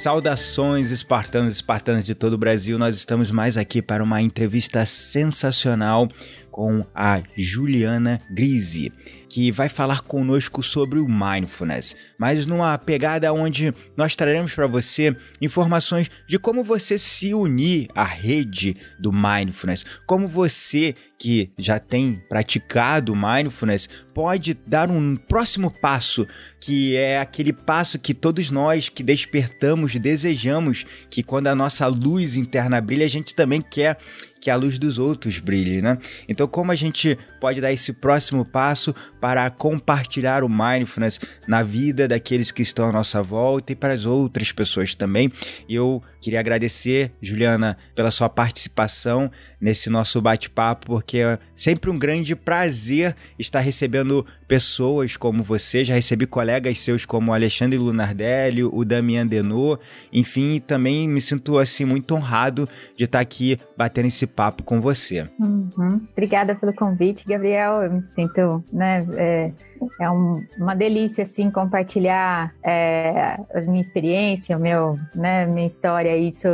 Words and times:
Saudações, 0.00 0.90
espartanos 0.90 1.52
e 1.52 1.56
espartanas 1.56 2.06
de 2.06 2.14
todo 2.14 2.32
o 2.32 2.38
Brasil. 2.38 2.78
Nós 2.78 2.96
estamos 2.96 3.30
mais 3.30 3.58
aqui 3.58 3.82
para 3.82 4.02
uma 4.02 4.22
entrevista 4.22 4.86
sensacional 4.86 6.08
com 6.50 6.86
a 6.94 7.22
Juliana 7.36 8.18
Grise, 8.30 8.90
que 9.30 9.52
vai 9.52 9.68
falar 9.68 10.00
conosco 10.00 10.60
sobre 10.60 10.98
o 10.98 11.08
mindfulness, 11.08 11.94
mas 12.18 12.46
numa 12.46 12.76
pegada 12.76 13.32
onde 13.32 13.72
nós 13.96 14.16
traremos 14.16 14.52
para 14.52 14.66
você 14.66 15.16
informações 15.40 16.10
de 16.26 16.36
como 16.36 16.64
você 16.64 16.98
se 16.98 17.32
unir 17.32 17.88
à 17.94 18.04
rede 18.04 18.76
do 18.98 19.12
mindfulness, 19.12 19.86
como 20.04 20.26
você 20.26 20.96
que 21.16 21.50
já 21.56 21.78
tem 21.78 22.20
praticado 22.28 23.14
mindfulness 23.14 23.88
pode 24.12 24.54
dar 24.66 24.90
um 24.90 25.14
próximo 25.16 25.70
passo, 25.70 26.26
que 26.58 26.96
é 26.96 27.18
aquele 27.18 27.52
passo 27.52 27.98
que 27.98 28.12
todos 28.12 28.50
nós 28.50 28.88
que 28.88 29.02
despertamos 29.02 29.94
desejamos, 29.94 30.84
que 31.08 31.22
quando 31.22 31.46
a 31.46 31.54
nossa 31.54 31.86
luz 31.86 32.34
interna 32.34 32.80
brilha, 32.80 33.06
a 33.06 33.08
gente 33.08 33.34
também 33.34 33.62
quer 33.62 33.96
que 34.40 34.50
a 34.50 34.56
luz 34.56 34.78
dos 34.78 34.98
outros 34.98 35.38
brilhe, 35.38 35.82
né? 35.82 35.98
Então, 36.28 36.48
como 36.48 36.72
a 36.72 36.74
gente 36.74 37.16
pode 37.38 37.60
dar 37.60 37.72
esse 37.72 37.92
próximo 37.92 38.44
passo 38.44 38.94
para 39.20 39.50
compartilhar 39.50 40.42
o 40.42 40.48
mindfulness 40.48 41.20
na 41.46 41.62
vida 41.62 42.08
daqueles 42.08 42.50
que 42.50 42.62
estão 42.62 42.88
à 42.88 42.92
nossa 42.92 43.22
volta 43.22 43.72
e 43.72 43.76
para 43.76 43.92
as 43.92 44.06
outras 44.06 44.50
pessoas 44.50 44.94
também? 44.94 45.30
Eu 45.68 46.02
queria 46.20 46.40
agradecer, 46.40 47.12
Juliana, 47.20 47.76
pela 47.94 48.10
sua 48.10 48.28
participação 48.28 49.30
nesse 49.60 49.90
nosso 49.90 50.20
bate-papo, 50.20 50.86
porque 50.86 51.18
é 51.18 51.38
sempre 51.54 51.90
um 51.90 51.98
grande 51.98 52.34
prazer 52.34 53.14
estar 53.38 53.60
recebendo 53.60 54.26
pessoas 54.50 55.16
como 55.16 55.44
você. 55.44 55.84
Já 55.84 55.94
recebi 55.94 56.26
colegas 56.26 56.80
seus 56.80 57.06
como 57.06 57.32
Alexandre 57.32 57.78
Lunardelli, 57.78 58.64
o 58.64 58.84
Damian 58.84 59.24
Denot, 59.24 59.80
enfim, 60.12 60.60
também 60.66 61.08
me 61.08 61.22
sinto 61.22 61.56
assim 61.56 61.84
muito 61.84 62.16
honrado 62.16 62.68
de 62.96 63.04
estar 63.04 63.20
aqui 63.20 63.60
batendo 63.76 64.08
esse 64.08 64.26
papo 64.26 64.64
com 64.64 64.80
você. 64.80 65.28
Uhum. 65.38 66.00
Obrigada 66.10 66.56
pelo 66.56 66.74
convite, 66.74 67.28
Gabriel. 67.28 67.80
Eu 67.82 67.92
me 67.92 68.04
sinto, 68.04 68.64
né, 68.72 69.06
é, 69.12 69.52
é 70.00 70.10
um, 70.10 70.44
uma 70.58 70.74
delícia 70.74 71.22
assim 71.22 71.50
compartilhar 71.50 72.52
é, 72.62 73.38
a 73.54 73.60
minha 73.66 73.80
experiência, 73.80 74.56
o 74.56 74.60
meu, 74.60 74.98
né, 75.14 75.46
minha 75.46 75.66
história 75.66 76.16
isso 76.16 76.48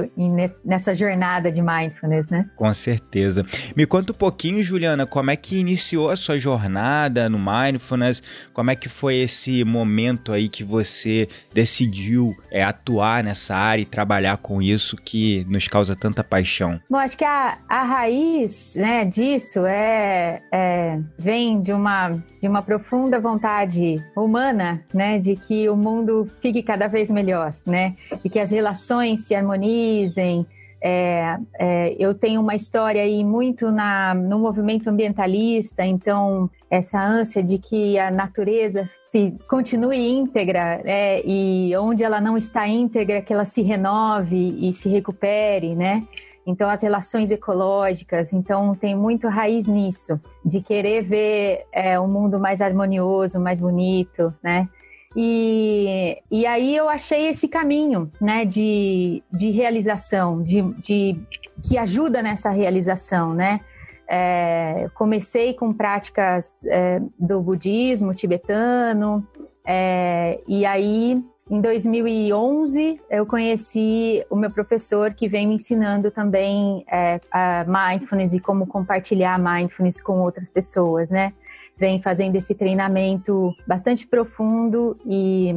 nessa 0.64 0.94
jornada 0.94 1.50
de 1.50 1.62
mindfulness, 1.62 2.28
né? 2.28 2.48
Com 2.56 2.72
certeza. 2.75 3.44
Me 3.75 3.87
conta 3.87 4.12
um 4.12 4.14
pouquinho, 4.14 4.62
Juliana, 4.62 5.06
como 5.06 5.31
é 5.31 5.37
que 5.37 5.59
iniciou 5.59 6.10
a 6.10 6.16
sua 6.16 6.38
jornada 6.38 7.28
no 7.28 7.38
mindfulness? 7.38 8.22
Como 8.53 8.70
é 8.70 8.76
que 8.76 8.88
foi 8.88 9.16
esse 9.16 9.64
momento 9.64 10.32
aí 10.32 10.48
que 10.48 10.64
você 10.64 11.28
decidiu 11.53 12.34
é, 12.50 12.62
atuar 12.62 13.22
nessa 13.22 13.54
área 13.54 13.82
e 13.82 13.87
trabalhar 13.87 14.37
com 14.38 14.60
isso 14.60 14.97
que 14.97 15.44
nos 15.48 15.69
causa 15.69 15.97
tanta 15.97 16.22
paixão? 16.22 16.81
Bom, 16.88 16.98
acho 16.98 17.16
que 17.16 17.25
a, 17.25 17.58
a 17.69 17.84
raiz, 17.84 18.75
né, 18.76 19.04
disso 19.04 19.64
é, 19.66 20.43
é 20.53 20.98
vem 21.19 21.60
de 21.62 21.72
uma 21.72 22.10
de 22.41 22.48
uma 22.48 22.62
profunda 22.62 23.16
profunda 23.16 23.21
vontade 23.21 23.97
humana, 24.16 24.82
né, 24.93 25.19
de 25.19 25.37
que 25.37 25.69
o 25.69 25.77
mundo 25.77 26.28
fique 26.41 26.62
cada 26.62 26.87
vez 26.87 27.10
melhor, 27.10 27.53
né, 27.66 27.94
e 28.25 28.31
que 28.31 28.38
as 28.38 28.50
relações 28.50 29.27
se 29.27 29.34
harmonizem. 29.34 30.47
É, 30.81 31.37
é, 31.59 31.97
eu 31.99 32.15
tenho 32.15 32.41
uma 32.41 32.55
história 32.55 33.03
aí 33.03 33.25
muito 33.25 33.71
na, 33.71 34.15
no 34.15 34.38
movimento 34.38 34.88
ambientalista, 34.88 35.84
então 35.84 36.49
essa 36.71 37.03
ânsia 37.03 37.43
de 37.43 37.59
que 37.59 37.99
a 37.99 38.10
natureza 38.10 38.88
se 39.05 39.34
continue 39.49 39.97
íntegra 39.97 40.81
é, 40.84 41.22
e 41.25 41.75
onde 41.76 42.05
ela 42.05 42.21
não 42.21 42.37
está 42.37 42.69
íntegra, 42.69 43.22
que 43.22 43.32
ela 43.32 43.44
se 43.44 43.62
renove 43.62 44.56
e 44.60 44.72
se 44.72 44.88
recupere, 44.88 45.75
né? 45.75 46.05
Então, 46.46 46.70
as 46.70 46.80
relações 46.82 47.32
ecológicas, 47.32 48.32
então 48.32 48.74
tem 48.74 48.94
muito 48.94 49.26
raiz 49.26 49.66
nisso, 49.66 50.20
de 50.44 50.60
querer 50.60 51.02
ver 51.02 51.66
é, 51.72 51.98
um 51.98 52.06
mundo 52.06 52.38
mais 52.38 52.60
harmonioso, 52.60 53.40
mais 53.40 53.58
bonito, 53.58 54.32
né? 54.42 54.68
E, 55.16 56.18
e 56.30 56.46
aí 56.46 56.76
eu 56.76 56.90
achei 56.90 57.28
esse 57.28 57.48
caminho, 57.48 58.12
né, 58.20 58.44
de, 58.44 59.22
de 59.32 59.50
realização, 59.50 60.42
de, 60.42 60.62
de 60.74 61.18
que 61.64 61.78
ajuda 61.78 62.22
nessa 62.22 62.50
realização, 62.50 63.32
né? 63.32 63.60
É, 64.08 64.88
comecei 64.94 65.52
com 65.54 65.72
práticas 65.72 66.64
é, 66.66 67.00
do 67.18 67.40
budismo 67.40 68.14
tibetano, 68.14 69.26
é, 69.66 70.38
e 70.46 70.64
aí 70.64 71.24
em 71.48 71.60
2011, 71.60 73.00
eu 73.08 73.24
conheci 73.24 74.24
o 74.28 74.34
meu 74.34 74.50
professor 74.50 75.14
que 75.14 75.28
vem 75.28 75.46
me 75.46 75.54
ensinando 75.54 76.10
também 76.10 76.84
é, 76.90 77.20
a 77.30 77.64
mindfulness 77.64 78.34
e 78.34 78.40
como 78.40 78.66
compartilhar 78.66 79.38
mindfulness 79.38 80.00
com 80.00 80.18
outras 80.20 80.50
pessoas, 80.50 81.08
né? 81.08 81.32
Vem 81.78 82.02
fazendo 82.02 82.34
esse 82.34 82.52
treinamento 82.52 83.54
bastante 83.64 84.08
profundo 84.08 84.98
e, 85.06 85.54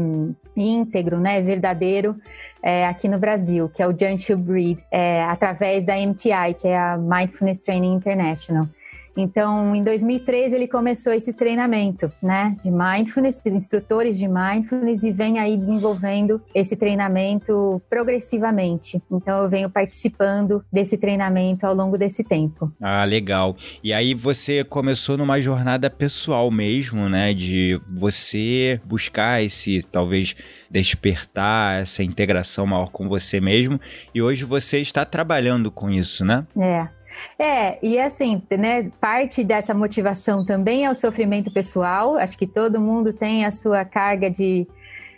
íntegro, 0.55 1.19
né? 1.19 1.41
Verdadeiro. 1.41 2.16
É, 2.61 2.85
aqui 2.85 3.07
no 3.07 3.17
Brasil, 3.17 3.67
que 3.69 3.81
é 3.81 3.88
o 3.88 3.94
to 3.94 4.38
Breathe, 4.38 4.83
é, 4.91 5.23
através 5.23 5.85
da 5.85 5.95
MTI, 5.95 6.53
que 6.59 6.67
é 6.67 6.77
a 6.77 6.97
Mindfulness 6.97 7.59
Training 7.61 7.95
International. 7.95 8.67
Então, 9.22 9.75
em 9.75 9.84
2013 9.84 10.56
ele 10.56 10.68
começou 10.68 11.13
esse 11.13 11.34
treinamento, 11.34 12.12
né, 12.22 12.56
de 12.62 12.72
mindfulness, 12.72 13.41
de 13.44 13.52
instrutores 13.52 14.18
de 14.18 14.28
mindfulness 14.28 15.03
e 15.03 15.12
vem 15.12 15.40
aí 15.40 15.57
desenvolvendo 15.57 16.41
esse 16.53 16.75
treinamento 16.75 17.81
progressivamente. 17.90 19.02
Então, 19.12 19.44
eu 19.44 19.50
venho 19.50 19.69
participando 19.69 20.63
desse 20.72 20.97
treinamento 20.97 21.66
ao 21.66 21.74
longo 21.74 21.97
desse 21.97 22.24
tempo. 22.24 22.72
Ah, 22.81 23.03
legal. 23.03 23.56
E 23.84 23.94
aí 23.94 24.13
você 24.13 24.63
começou 24.63 25.18
numa 25.18 25.40
jornada 25.41 25.89
pessoal 25.89 26.50
mesmo, 26.50 27.10
né, 27.10 27.33
de 27.33 27.80
você 27.89 28.80
buscar 28.86 29.44
esse 29.44 29.83
talvez 29.92 30.36
despertar 30.69 31.81
essa 31.81 32.04
integração 32.04 32.66
maior 32.66 32.92
com 32.92 33.07
você 33.07 33.42
mesmo. 33.42 33.80
E 34.13 34.21
hoje 34.21 34.45
você 34.45 34.80
está 34.80 35.04
trabalhando 35.04 35.71
com 35.71 35.89
isso, 35.89 36.24
né? 36.24 36.45
É. 36.57 36.99
É, 37.38 37.77
e 37.86 38.00
assim, 38.00 38.42
né, 38.57 38.92
parte 39.00 39.44
dessa 39.44 39.74
motivação 39.74 40.45
também 40.45 40.86
é 40.86 40.89
o 40.89 40.95
sofrimento 40.95 41.51
pessoal. 41.54 42.16
Acho 42.18 42.38
que 42.38 42.48
todo 42.48 42.81
mundo 42.81 43.13
tem 43.13 43.45
a 43.45 43.51
sua 43.51 43.86
carga 43.86 44.30
de, 44.30 44.68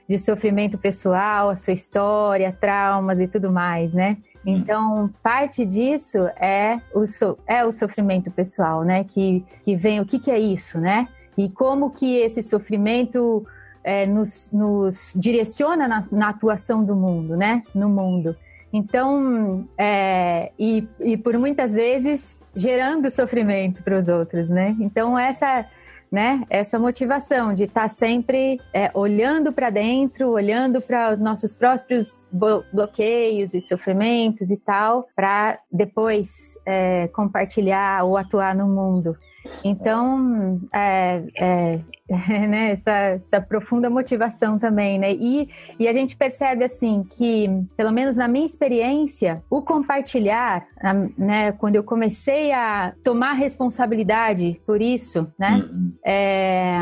de 0.08 0.18
sofrimento 0.18 0.78
pessoal, 0.78 1.50
a 1.50 1.56
sua 1.56 1.74
história, 1.74 2.56
traumas 2.60 3.20
e 3.20 3.28
tudo 3.28 3.52
mais, 3.52 3.94
né? 3.94 4.18
Então, 4.46 5.10
parte 5.22 5.64
disso 5.66 6.20
é 6.40 6.80
o, 6.94 7.06
so, 7.06 7.38
é 7.46 7.64
o 7.64 7.72
sofrimento 7.72 8.32
pessoal, 8.32 8.84
né? 8.84 9.04
Que, 9.04 9.46
que 9.64 9.76
vem, 9.76 10.00
o 10.00 10.06
que, 10.06 10.20
que 10.20 10.32
é 10.32 10.40
isso, 10.40 10.80
né? 10.80 11.08
E 11.38 11.50
como 11.50 11.92
que 11.92 12.18
esse 12.18 12.42
sofrimento 12.42 13.46
é, 13.84 14.06
nos, 14.06 14.50
nos 14.52 15.14
direciona 15.16 15.88
na, 15.88 16.02
na 16.12 16.30
atuação 16.30 16.84
do 16.84 16.96
mundo, 16.96 17.38
né? 17.38 17.64
No 17.74 17.90
mundo. 17.90 18.36
Então, 18.74 19.68
é, 19.78 20.52
e, 20.58 20.88
e 21.02 21.18
por 21.18 21.38
muitas 21.38 21.74
vezes 21.74 22.48
gerando 22.56 23.10
sofrimento 23.12 23.84
para 23.84 23.98
os 23.98 24.08
outros, 24.08 24.50
né? 24.50 24.76
Então, 24.80 25.18
essa 25.18 25.68
né? 26.12 26.44
Essa 26.50 26.78
motivação 26.78 27.54
de 27.54 27.64
estar 27.64 27.84
tá 27.84 27.88
sempre 27.88 28.60
é, 28.74 28.92
olhando 28.94 29.54
para 29.54 29.70
dentro, 29.70 30.32
olhando 30.32 30.82
para 30.82 31.14
os 31.14 31.22
nossos 31.22 31.56
próprios 31.56 32.28
bloqueios 32.74 33.54
e 33.54 33.62
sofrimentos 33.62 34.52
e 34.52 34.58
tal, 34.58 35.08
para 35.16 35.58
depois 35.72 36.60
é, 36.66 37.08
compartilhar 37.10 38.04
ou 38.04 38.18
atuar 38.18 38.54
no 38.54 38.68
mundo. 38.68 39.16
Então, 39.64 40.60
é, 40.74 41.24
é, 41.36 41.80
né, 42.48 42.72
essa, 42.72 42.92
essa, 42.92 43.42
profunda 43.42 43.90
motivação 43.90 44.60
também, 44.60 45.00
né? 45.00 45.14
E, 45.14 45.50
e 45.80 45.88
a 45.88 45.94
gente 45.94 46.16
percebe, 46.16 46.64
assim, 46.64 47.06
que, 47.18 47.50
pelo 47.76 47.92
menos 47.92 48.18
na 48.18 48.28
minha 48.28 48.46
experiência, 48.46 49.42
o 49.50 49.62
compartilhar, 49.62 50.66
né, 51.18 51.52
quando 51.54 51.76
eu 51.76 51.84
comecei 51.84 52.52
a 52.52 52.94
tomar 53.04 53.34
responsabilidade 53.34 54.60
por 54.66 54.82
isso, 54.82 55.32
né? 55.38 55.66
Uhum. 55.72 55.94
É, 56.06 56.80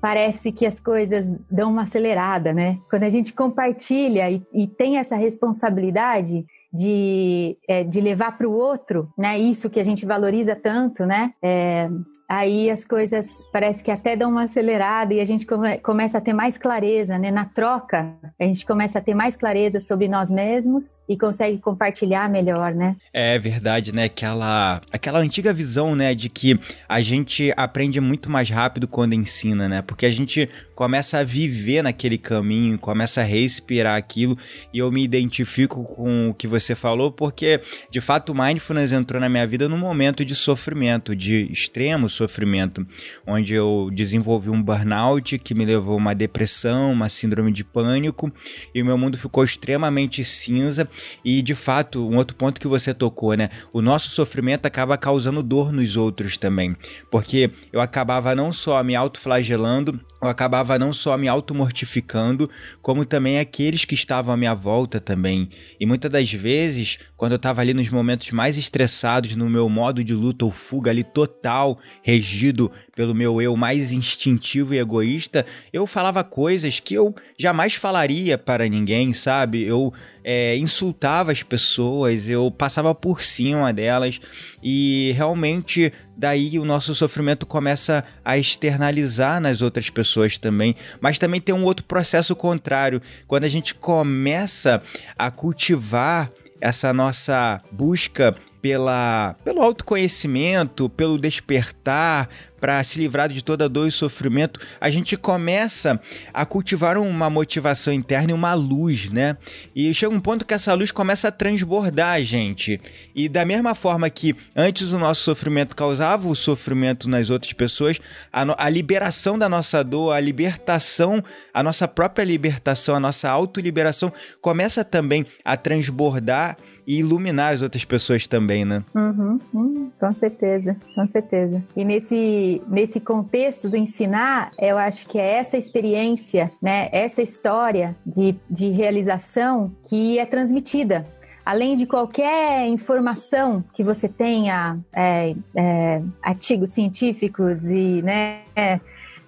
parece 0.00 0.52
que 0.52 0.66
as 0.66 0.80
coisas 0.80 1.30
dão 1.50 1.70
uma 1.70 1.82
acelerada, 1.82 2.52
né? 2.52 2.78
Quando 2.90 3.04
a 3.04 3.10
gente 3.10 3.32
compartilha 3.32 4.30
e, 4.30 4.42
e 4.52 4.66
tem 4.66 4.98
essa 4.98 5.16
responsabilidade, 5.16 6.44
de, 6.72 7.56
é, 7.68 7.84
de 7.84 8.00
levar 8.00 8.38
para 8.38 8.48
o 8.48 8.52
outro, 8.52 9.12
né? 9.18 9.38
Isso 9.38 9.68
que 9.68 9.78
a 9.78 9.84
gente 9.84 10.06
valoriza 10.06 10.56
tanto, 10.56 11.04
né? 11.04 11.32
É, 11.42 11.88
aí 12.28 12.70
as 12.70 12.84
coisas 12.84 13.26
parece 13.52 13.82
que 13.82 13.90
até 13.90 14.16
dão 14.16 14.30
uma 14.30 14.44
acelerada 14.44 15.12
e 15.12 15.20
a 15.20 15.24
gente 15.24 15.44
come, 15.44 15.78
começa 15.78 16.18
a 16.18 16.20
ter 16.20 16.32
mais 16.32 16.56
clareza, 16.56 17.18
né? 17.18 17.30
Na 17.30 17.44
troca, 17.44 18.14
a 18.40 18.44
gente 18.44 18.64
começa 18.64 18.98
a 18.98 19.02
ter 19.02 19.14
mais 19.14 19.36
clareza 19.36 19.80
sobre 19.80 20.08
nós 20.08 20.30
mesmos 20.30 21.00
e 21.08 21.16
consegue 21.16 21.58
compartilhar 21.58 22.30
melhor, 22.30 22.74
né? 22.74 22.96
É 23.12 23.38
verdade, 23.38 23.94
né? 23.94 24.04
Aquela, 24.04 24.80
aquela 24.90 25.18
antiga 25.18 25.52
visão, 25.52 25.94
né? 25.94 26.14
De 26.14 26.30
que 26.30 26.58
a 26.88 27.00
gente 27.00 27.52
aprende 27.56 28.00
muito 28.00 28.30
mais 28.30 28.48
rápido 28.48 28.88
quando 28.88 29.12
ensina, 29.12 29.68
né? 29.68 29.82
Porque 29.82 30.06
a 30.06 30.10
gente 30.10 30.48
começa 30.74 31.18
a 31.18 31.24
viver 31.24 31.82
naquele 31.82 32.16
caminho, 32.16 32.78
começa 32.78 33.20
a 33.20 33.24
respirar 33.24 33.96
aquilo 33.96 34.38
e 34.72 34.78
eu 34.78 34.90
me 34.90 35.04
identifico 35.04 35.84
com 35.84 36.30
o 36.30 36.34
que 36.34 36.48
você 36.48 36.61
você 36.62 36.74
falou, 36.74 37.12
porque 37.12 37.60
de 37.90 38.00
fato 38.00 38.32
o 38.32 38.34
mindfulness 38.34 38.92
entrou 38.92 39.20
na 39.20 39.28
minha 39.28 39.46
vida 39.46 39.68
num 39.68 39.78
momento 39.78 40.24
de 40.24 40.34
sofrimento, 40.34 41.14
de 41.14 41.50
extremo 41.52 42.08
sofrimento, 42.08 42.86
onde 43.26 43.54
eu 43.54 43.90
desenvolvi 43.92 44.50
um 44.50 44.62
burnout 44.62 45.38
que 45.38 45.54
me 45.54 45.64
levou 45.64 45.94
a 45.94 45.96
uma 45.96 46.14
depressão, 46.14 46.92
uma 46.92 47.08
síndrome 47.08 47.52
de 47.52 47.64
pânico, 47.64 48.32
e 48.74 48.80
o 48.80 48.84
meu 48.84 48.96
mundo 48.96 49.18
ficou 49.18 49.44
extremamente 49.44 50.24
cinza. 50.24 50.88
E 51.24 51.42
de 51.42 51.54
fato, 51.54 52.08
um 52.08 52.16
outro 52.16 52.36
ponto 52.36 52.60
que 52.60 52.68
você 52.68 52.94
tocou, 52.94 53.34
né? 53.34 53.50
O 53.72 53.82
nosso 53.82 54.10
sofrimento 54.10 54.66
acaba 54.66 54.96
causando 54.96 55.42
dor 55.42 55.72
nos 55.72 55.96
outros 55.96 56.36
também, 56.36 56.76
porque 57.10 57.50
eu 57.72 57.80
acabava 57.80 58.34
não 58.34 58.52
só 58.52 58.82
me 58.82 58.94
autoflagelando, 58.94 60.00
eu 60.22 60.28
acabava 60.28 60.78
não 60.78 60.92
só 60.92 61.16
me 61.16 61.26
automortificando, 61.28 62.48
como 62.80 63.04
também 63.04 63.38
aqueles 63.38 63.84
que 63.84 63.94
estavam 63.94 64.32
à 64.32 64.36
minha 64.36 64.54
volta 64.54 65.00
também. 65.00 65.50
E 65.80 65.84
muitas 65.84 66.10
das 66.10 66.32
vezes 66.32 66.51
vezes, 66.52 66.98
quando 67.16 67.32
eu 67.32 67.38
tava 67.38 67.62
ali 67.62 67.72
nos 67.72 67.88
momentos 67.88 68.30
mais 68.30 68.58
estressados, 68.58 69.34
no 69.34 69.48
meu 69.48 69.68
modo 69.70 70.04
de 70.04 70.12
luta 70.12 70.44
ou 70.44 70.50
fuga 70.50 70.90
ali 70.90 71.02
total, 71.02 71.78
regido 72.02 72.70
pelo 72.94 73.14
meu 73.14 73.40
eu 73.40 73.56
mais 73.56 73.90
instintivo 73.90 74.74
e 74.74 74.78
egoísta, 74.78 75.46
eu 75.72 75.86
falava 75.86 76.22
coisas 76.22 76.78
que 76.78 76.92
eu 76.92 77.14
jamais 77.38 77.74
falaria 77.74 78.36
para 78.36 78.68
ninguém, 78.68 79.14
sabe? 79.14 79.64
Eu 79.64 79.92
é, 80.22 80.56
insultava 80.58 81.32
as 81.32 81.42
pessoas, 81.42 82.28
eu 82.28 82.50
passava 82.50 82.94
por 82.94 83.22
cima 83.22 83.72
delas 83.72 84.20
e 84.62 85.12
realmente 85.16 85.90
daí 86.16 86.58
o 86.58 86.64
nosso 86.64 86.94
sofrimento 86.94 87.46
começa 87.46 88.04
a 88.24 88.36
externalizar 88.36 89.40
nas 89.40 89.62
outras 89.62 89.88
pessoas 89.88 90.36
também. 90.36 90.76
Mas 91.00 91.18
também 91.18 91.40
tem 91.40 91.54
um 91.54 91.64
outro 91.64 91.84
processo 91.86 92.36
contrário, 92.36 93.00
quando 93.26 93.44
a 93.44 93.48
gente 93.48 93.74
começa 93.74 94.82
a 95.18 95.30
cultivar 95.30 96.30
essa 96.62 96.92
nossa 96.92 97.60
busca 97.72 98.36
pela, 98.62 99.34
pelo 99.44 99.60
autoconhecimento, 99.60 100.88
pelo 100.88 101.18
despertar, 101.18 102.28
para 102.60 102.82
se 102.84 102.96
livrar 102.96 103.28
de 103.28 103.42
toda 103.42 103.68
dor 103.68 103.88
e 103.88 103.90
sofrimento, 103.90 104.60
a 104.80 104.88
gente 104.88 105.16
começa 105.16 106.00
a 106.32 106.46
cultivar 106.46 106.96
uma 106.96 107.28
motivação 107.28 107.92
interna 107.92 108.30
e 108.30 108.34
uma 108.34 108.54
luz, 108.54 109.10
né? 109.10 109.36
E 109.74 109.92
chega 109.92 110.14
um 110.14 110.20
ponto 110.20 110.44
que 110.44 110.54
essa 110.54 110.72
luz 110.72 110.92
começa 110.92 111.26
a 111.26 111.32
transbordar 111.32 112.12
a 112.12 112.22
gente. 112.22 112.80
E 113.16 113.28
da 113.28 113.44
mesma 113.44 113.74
forma 113.74 114.08
que 114.08 114.36
antes 114.54 114.92
o 114.92 114.98
nosso 114.98 115.22
sofrimento 115.22 115.74
causava 115.74 116.28
o 116.28 116.36
sofrimento 116.36 117.08
nas 117.08 117.30
outras 117.30 117.52
pessoas, 117.52 117.98
a, 118.32 118.44
a 118.64 118.68
liberação 118.68 119.36
da 119.36 119.48
nossa 119.48 119.82
dor, 119.82 120.12
a 120.12 120.20
libertação, 120.20 121.20
a 121.52 121.64
nossa 121.64 121.88
própria 121.88 122.22
libertação, 122.22 122.94
a 122.94 123.00
nossa 123.00 123.28
autoliberação 123.28 124.12
começa 124.40 124.84
também 124.84 125.26
a 125.44 125.56
transbordar 125.56 126.56
e 126.86 126.98
iluminar 126.98 127.54
as 127.54 127.62
outras 127.62 127.84
pessoas 127.84 128.26
também, 128.26 128.64
né? 128.64 128.82
Uhum, 128.94 129.38
uhum, 129.52 129.90
com 129.98 130.14
certeza, 130.14 130.76
com 130.94 131.06
certeza. 131.08 131.62
E 131.76 131.84
nesse, 131.84 132.62
nesse 132.68 133.00
contexto 133.00 133.68
do 133.68 133.76
ensinar, 133.76 134.52
eu 134.58 134.78
acho 134.78 135.06
que 135.08 135.18
é 135.18 135.38
essa 135.38 135.56
experiência, 135.56 136.50
né, 136.60 136.88
essa 136.92 137.22
história 137.22 137.96
de, 138.04 138.34
de 138.50 138.70
realização 138.70 139.72
que 139.88 140.18
é 140.18 140.26
transmitida 140.26 141.04
além 141.44 141.76
de 141.76 141.86
qualquer 141.86 142.68
informação 142.68 143.64
que 143.74 143.82
você 143.82 144.08
tenha, 144.08 144.78
é, 144.94 145.34
é, 145.56 146.02
artigos 146.22 146.70
científicos 146.70 147.64
e, 147.64 148.00
né, 148.00 148.42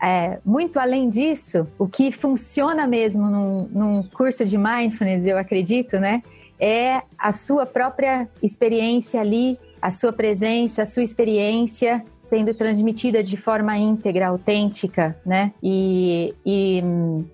é, 0.00 0.38
muito 0.44 0.78
além 0.78 1.08
disso, 1.08 1.66
o 1.78 1.88
que 1.88 2.12
funciona 2.12 2.86
mesmo 2.86 3.28
num, 3.28 3.68
num 3.68 4.02
curso 4.02 4.44
de 4.44 4.58
mindfulness, 4.58 5.26
eu 5.26 5.38
acredito, 5.38 5.98
né, 5.98 6.22
é 6.60 7.02
a 7.18 7.32
sua 7.32 7.66
própria 7.66 8.28
experiência 8.42 9.20
ali, 9.20 9.58
a 9.80 9.90
sua 9.90 10.12
presença, 10.12 10.82
a 10.82 10.86
sua 10.86 11.02
experiência 11.02 12.02
sendo 12.20 12.54
transmitida 12.54 13.22
de 13.22 13.36
forma 13.36 13.76
íntegra, 13.76 14.28
autêntica, 14.28 15.20
né? 15.26 15.52
E, 15.62 16.34
e, 16.44 16.82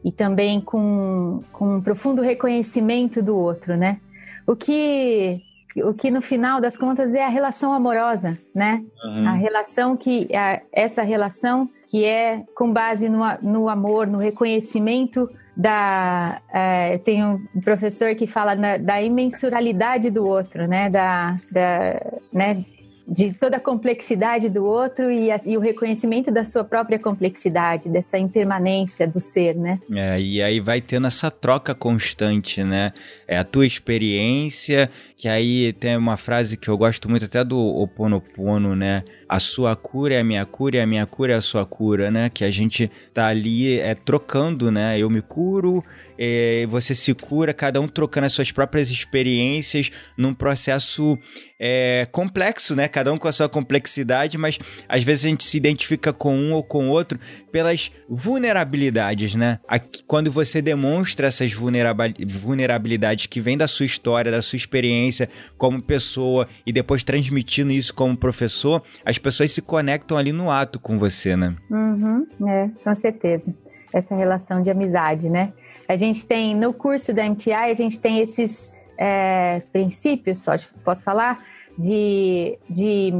e 0.05 0.13
também 0.13 0.61
com, 0.61 1.43
com 1.53 1.77
um 1.77 1.81
profundo 1.81 2.23
reconhecimento 2.23 3.23
do 3.23 3.37
outro, 3.37 3.77
né? 3.77 4.01
O 4.47 4.57
que 4.57 5.41
o 5.85 5.95
que 5.95 6.11
no 6.11 6.21
final 6.21 6.61
das 6.61 6.77
contas 6.77 7.15
é 7.15 7.25
a 7.25 7.29
relação 7.29 7.73
amorosa, 7.73 8.37
né? 8.53 8.83
Uhum. 9.05 9.29
A 9.29 9.33
relação 9.35 9.97
que 9.97 10.29
a, 10.35 10.61
essa 10.73 11.03
relação 11.03 11.71
que 11.89 12.05
é 12.05 12.45
com 12.57 12.73
base 12.73 13.09
no, 13.09 13.21
no 13.41 13.69
amor, 13.69 14.07
no 14.07 14.19
reconhecimento 14.19 15.29
da 15.57 16.41
é, 16.53 16.99
tem 16.99 17.25
um 17.25 17.45
professor 17.63 18.15
que 18.15 18.27
fala 18.27 18.55
na, 18.55 18.77
da 18.77 19.03
imensuralidade 19.03 20.11
do 20.11 20.27
outro, 20.27 20.67
né, 20.67 20.89
da, 20.89 21.37
da 21.53 22.01
né, 22.33 22.65
de 23.11 23.35
toda 23.35 23.57
a 23.57 23.61
complexidade 23.61 24.49
do 24.49 24.65
outro 24.65 25.11
e, 25.11 25.33
a, 25.33 25.41
e, 25.45 25.57
o 25.57 25.61
reconhecimento 25.61 26.31
da 26.31 26.45
sua 26.45 26.63
própria 26.63 26.97
complexidade, 26.97 27.89
dessa 27.89 28.17
impermanência 28.17 29.07
do 29.07 29.21
ser, 29.21 29.57
né? 29.57 29.81
É, 29.93 30.21
e 30.21 30.41
aí 30.41 30.61
vai 30.61 30.81
tendo 30.81 31.09
essa 31.09 31.29
troca 31.29 31.75
constante, 31.75 32.63
né? 32.63 32.93
É 33.27 33.37
a 33.37 33.45
tua 33.45 33.67
experiência, 33.67 34.89
que 35.21 35.29
aí 35.29 35.75
tem 35.75 35.99
uma 35.99 36.17
frase 36.17 36.57
que 36.57 36.67
eu 36.67 36.79
gosto 36.79 37.07
muito 37.07 37.27
até 37.27 37.45
do 37.45 37.59
Oponopono, 37.59 38.75
né? 38.75 39.05
A 39.29 39.39
sua 39.39 39.77
cura 39.77 40.15
é 40.15 40.21
a 40.21 40.25
minha 40.25 40.47
cura 40.47 40.79
e 40.79 40.81
a 40.81 40.87
minha 40.87 41.05
cura 41.05 41.35
é 41.35 41.37
a 41.37 41.43
sua 41.43 41.67
cura, 41.67 42.11
né? 42.11 42.31
Que 42.31 42.43
a 42.43 42.51
gente 42.51 42.91
tá 43.13 43.27
ali 43.27 43.79
é, 43.79 43.95
trocando, 43.95 44.71
né? 44.71 44.99
Eu 44.99 45.11
me 45.11 45.21
curo, 45.21 45.85
é, 46.19 46.67
você 46.71 46.95
se 46.95 47.13
cura, 47.13 47.53
cada 47.53 47.79
um 47.83 47.87
trocando 47.87 48.27
as 48.27 48.33
suas 48.33 48.51
próprias 48.51 48.89
experiências 48.89 49.91
num 50.17 50.33
processo 50.33 51.19
é, 51.63 52.09
complexo, 52.11 52.75
né? 52.75 52.89
Cada 52.89 53.13
um 53.13 53.19
com 53.19 53.29
a 53.29 53.33
sua 53.33 53.49
complexidade, 53.49 54.39
mas 54.39 54.59
às 54.89 55.03
vezes 55.03 55.27
a 55.27 55.29
gente 55.29 55.45
se 55.45 55.59
identifica 55.59 56.13
com 56.13 56.35
um 56.35 56.55
ou 56.55 56.65
com 56.65 56.89
outro 56.89 57.21
pelas 57.53 57.93
vulnerabilidades, 58.09 59.35
né? 59.35 59.61
Aqui, 59.69 60.03
quando 60.07 60.31
você 60.31 60.63
demonstra 60.63 61.27
essas 61.27 61.53
vulnerabilidades 61.53 63.27
que 63.27 63.41
vêm 63.41 63.59
da 63.59 63.69
sua 63.69 63.85
história, 63.85 64.33
da 64.33 64.41
sua 64.41 64.57
experiência 64.57 65.10
como 65.57 65.83
pessoa 65.83 66.49
e 66.67 66.73
depois 66.73 67.05
transmitindo 67.05 67.73
isso 67.73 67.95
como 67.95 68.17
professor, 68.17 68.83
as 69.05 69.19
pessoas 69.19 69.53
se 69.53 69.63
conectam 69.63 70.17
ali 70.17 70.33
no 70.33 70.51
ato 70.51 70.79
com 70.79 70.99
você, 70.99 71.37
né? 71.37 71.55
Uhum, 71.71 72.27
é, 72.49 72.71
com 72.83 72.95
certeza. 72.95 73.55
Essa 73.93 74.15
relação 74.15 74.63
de 74.63 74.71
amizade, 74.71 75.29
né? 75.29 75.53
A 75.89 75.97
gente 75.97 76.25
tem, 76.25 76.55
no 76.55 76.73
curso 76.73 77.13
da 77.13 77.29
MTI, 77.29 77.53
a 77.53 77.75
gente 77.75 77.99
tem 77.99 78.21
esses 78.21 78.73
é, 78.97 79.61
princípios, 79.73 80.43
só 80.43 80.53
posso 80.85 81.03
falar, 81.03 81.43
de, 81.79 82.59
de 82.69 83.13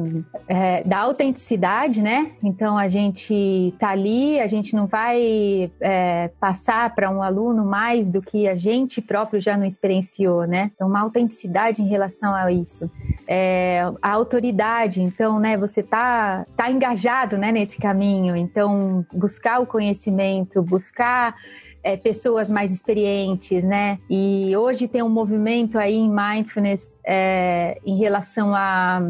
é, 0.49 0.83
da 0.85 0.99
autenticidade, 0.99 2.03
né? 2.03 2.33
Então 2.43 2.77
a 2.77 2.89
gente 2.89 3.75
tá 3.79 3.91
ali, 3.91 4.41
a 4.41 4.47
gente 4.47 4.75
não 4.75 4.87
vai 4.87 5.71
é, 5.81 6.31
passar 6.41 6.95
para 6.95 7.11
um 7.11 7.23
aluno 7.23 7.65
mais 7.65 8.11
do 8.11 8.21
que 8.21 8.49
a 8.49 8.55
gente 8.55 9.01
próprio 9.01 9.41
já 9.41 9.57
não 9.57 9.65
experienciou, 9.65 10.47
né? 10.47 10.71
Então 10.75 10.89
uma 10.89 11.01
autenticidade 11.01 11.83
em 11.83 11.89
relação 11.89 12.35
a 12.35 12.51
isso. 12.53 12.91
É, 13.27 13.83
a 14.03 14.11
autoridade, 14.13 15.03
então, 15.03 15.39
né? 15.39 15.57
Você 15.57 15.83
tá, 15.83 16.45
tá 16.57 16.71
engajado, 16.71 17.39
né? 17.39 17.53
Nesse 17.53 17.79
caminho, 17.79 18.37
então 18.37 19.05
buscar 19.13 19.61
o 19.61 19.67
conhecimento, 19.67 20.63
buscar 20.63 21.35
é, 21.83 21.97
pessoas 21.97 22.51
mais 22.51 22.73
experientes, 22.73 23.65
né? 23.65 23.99
E 24.09 24.55
hoje 24.57 24.87
tem 24.87 25.03
um 25.03 25.09
movimento 25.09 25.79
aí 25.79 25.97
em 25.97 26.11
mindfulness 26.11 26.99
é, 27.05 27.79
em 27.85 27.99
relação 27.99 28.55
à 28.55 29.01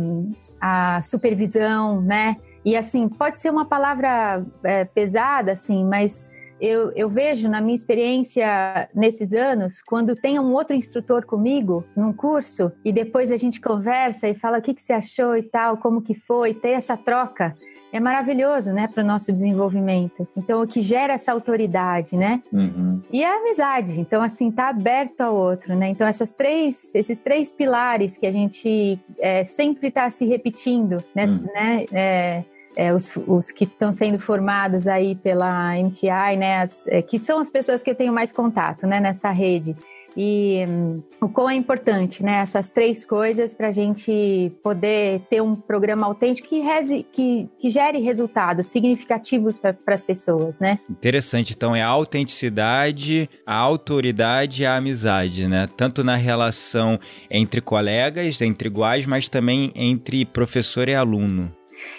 a, 0.61 0.97
a, 0.97 1.03
supervisão, 1.03 2.01
né? 2.01 2.37
E 2.65 2.77
assim, 2.77 3.09
pode 3.09 3.39
ser 3.39 3.51
uma 3.51 3.65
palavra 3.65 4.45
é, 4.63 4.85
pesada, 4.85 5.53
assim, 5.53 5.85
mas 5.85 6.31
eu, 6.61 6.93
eu, 6.93 7.09
vejo 7.09 7.49
na 7.49 7.59
minha 7.61 7.75
experiência 7.75 8.89
nesses 8.95 9.33
anos, 9.33 9.83
quando 9.83 10.15
tem 10.15 10.39
um 10.39 10.53
outro 10.53 10.77
instrutor 10.77 11.25
comigo 11.25 11.85
num 11.97 12.13
curso 12.13 12.71
e 12.85 12.93
depois 12.93 13.33
a 13.33 13.37
gente 13.39 13.61
conversa 13.61 14.29
e 14.29 14.35
fala 14.35 14.59
o 14.59 14.63
que, 14.63 14.75
que 14.75 14.83
você 14.83 14.93
achou 14.93 15.35
e 15.35 15.43
tal, 15.43 15.79
como 15.79 16.03
que 16.03 16.15
foi, 16.15 16.53
ter 16.53 16.73
essa 16.73 16.99
troca 16.99 17.57
é 17.93 17.99
maravilhoso, 17.99 18.73
né, 18.73 18.87
para 18.87 19.03
o 19.03 19.07
nosso 19.07 19.33
desenvolvimento. 19.33 20.27
Então, 20.37 20.63
o 20.63 20.67
que 20.67 20.81
gera 20.81 21.15
essa 21.15 21.33
autoridade, 21.33 22.17
né? 22.17 22.43
Uhum. 22.53 23.01
E 23.11 23.25
a 23.25 23.37
amizade. 23.37 23.99
Então, 23.99 24.23
assim, 24.23 24.51
tá 24.51 24.69
aberto 24.69 25.21
ao 25.21 25.35
outro, 25.35 25.75
né? 25.75 25.89
Então, 25.89 26.07
essas 26.07 26.33
três, 26.33 26.95
esses 26.95 27.19
três 27.19 27.53
pilares 27.53 28.17
que 28.17 28.27
a 28.27 28.33
gente 28.33 28.99
é, 29.19 29.45
sempre 29.45 29.89
está 29.89 30.09
se 30.11 30.27
repetindo, 30.27 31.03
né? 31.15 31.25
Uhum. 31.27 31.47
né 31.53 31.85
é, 31.93 32.45
é, 32.77 32.95
os, 32.95 33.15
os, 33.27 33.51
que 33.51 33.65
estão 33.65 33.93
sendo 33.93 34.19
formados 34.19 34.87
aí 34.87 35.17
pela 35.17 35.75
MTI, 35.75 36.37
né? 36.39 36.63
As, 36.63 36.87
é, 36.87 37.03
que 37.03 37.19
são 37.19 37.39
as 37.39 37.51
pessoas 37.51 37.83
que 37.83 37.91
eu 37.91 37.95
tenho 37.95 38.13
mais 38.13 38.33
contato, 38.33 38.87
né? 38.87 39.01
Nessa 39.01 39.31
rede 39.31 39.77
e 40.17 40.65
um, 40.69 41.03
o 41.21 41.29
quão 41.29 41.49
é 41.49 41.55
importante, 41.55 42.23
né? 42.23 42.41
Essas 42.41 42.71
três 42.71 43.05
coisas 43.05 43.55
para 43.55 43.69
a 43.69 43.73
gente 43.73 44.53
poder 44.63 45.21
ter 45.31 45.41
um 45.41 45.55
programa 45.55 46.07
autêntico 46.07 46.49
que, 46.49 46.61
reze, 46.61 47.07
que, 47.13 47.49
que 47.59 47.71
gere 47.71 48.01
resultados 48.01 48.67
significativos 48.67 49.55
para 49.55 49.95
as 49.95 50.03
pessoas, 50.03 50.59
né? 50.59 50.79
Interessante. 50.91 51.55
Então 51.55 51.75
é 51.75 51.83
a 51.83 51.89
autenticidade, 51.89 53.29
a 53.47 53.57
autoridade 53.57 54.63
e 54.63 54.67
a 54.67 54.77
amizade, 54.77 55.47
né? 55.47 55.69
Tanto 55.77 56.03
na 56.03 56.17
relação 56.17 56.99
entre 57.31 57.61
colegas, 57.61 58.41
entre 58.41 58.69
iguais, 58.69 59.07
mas 59.07 59.29
também 59.29 59.73
entre 59.75 60.25
professor 60.25 60.89
e 60.89 60.95
aluno. 60.95 61.51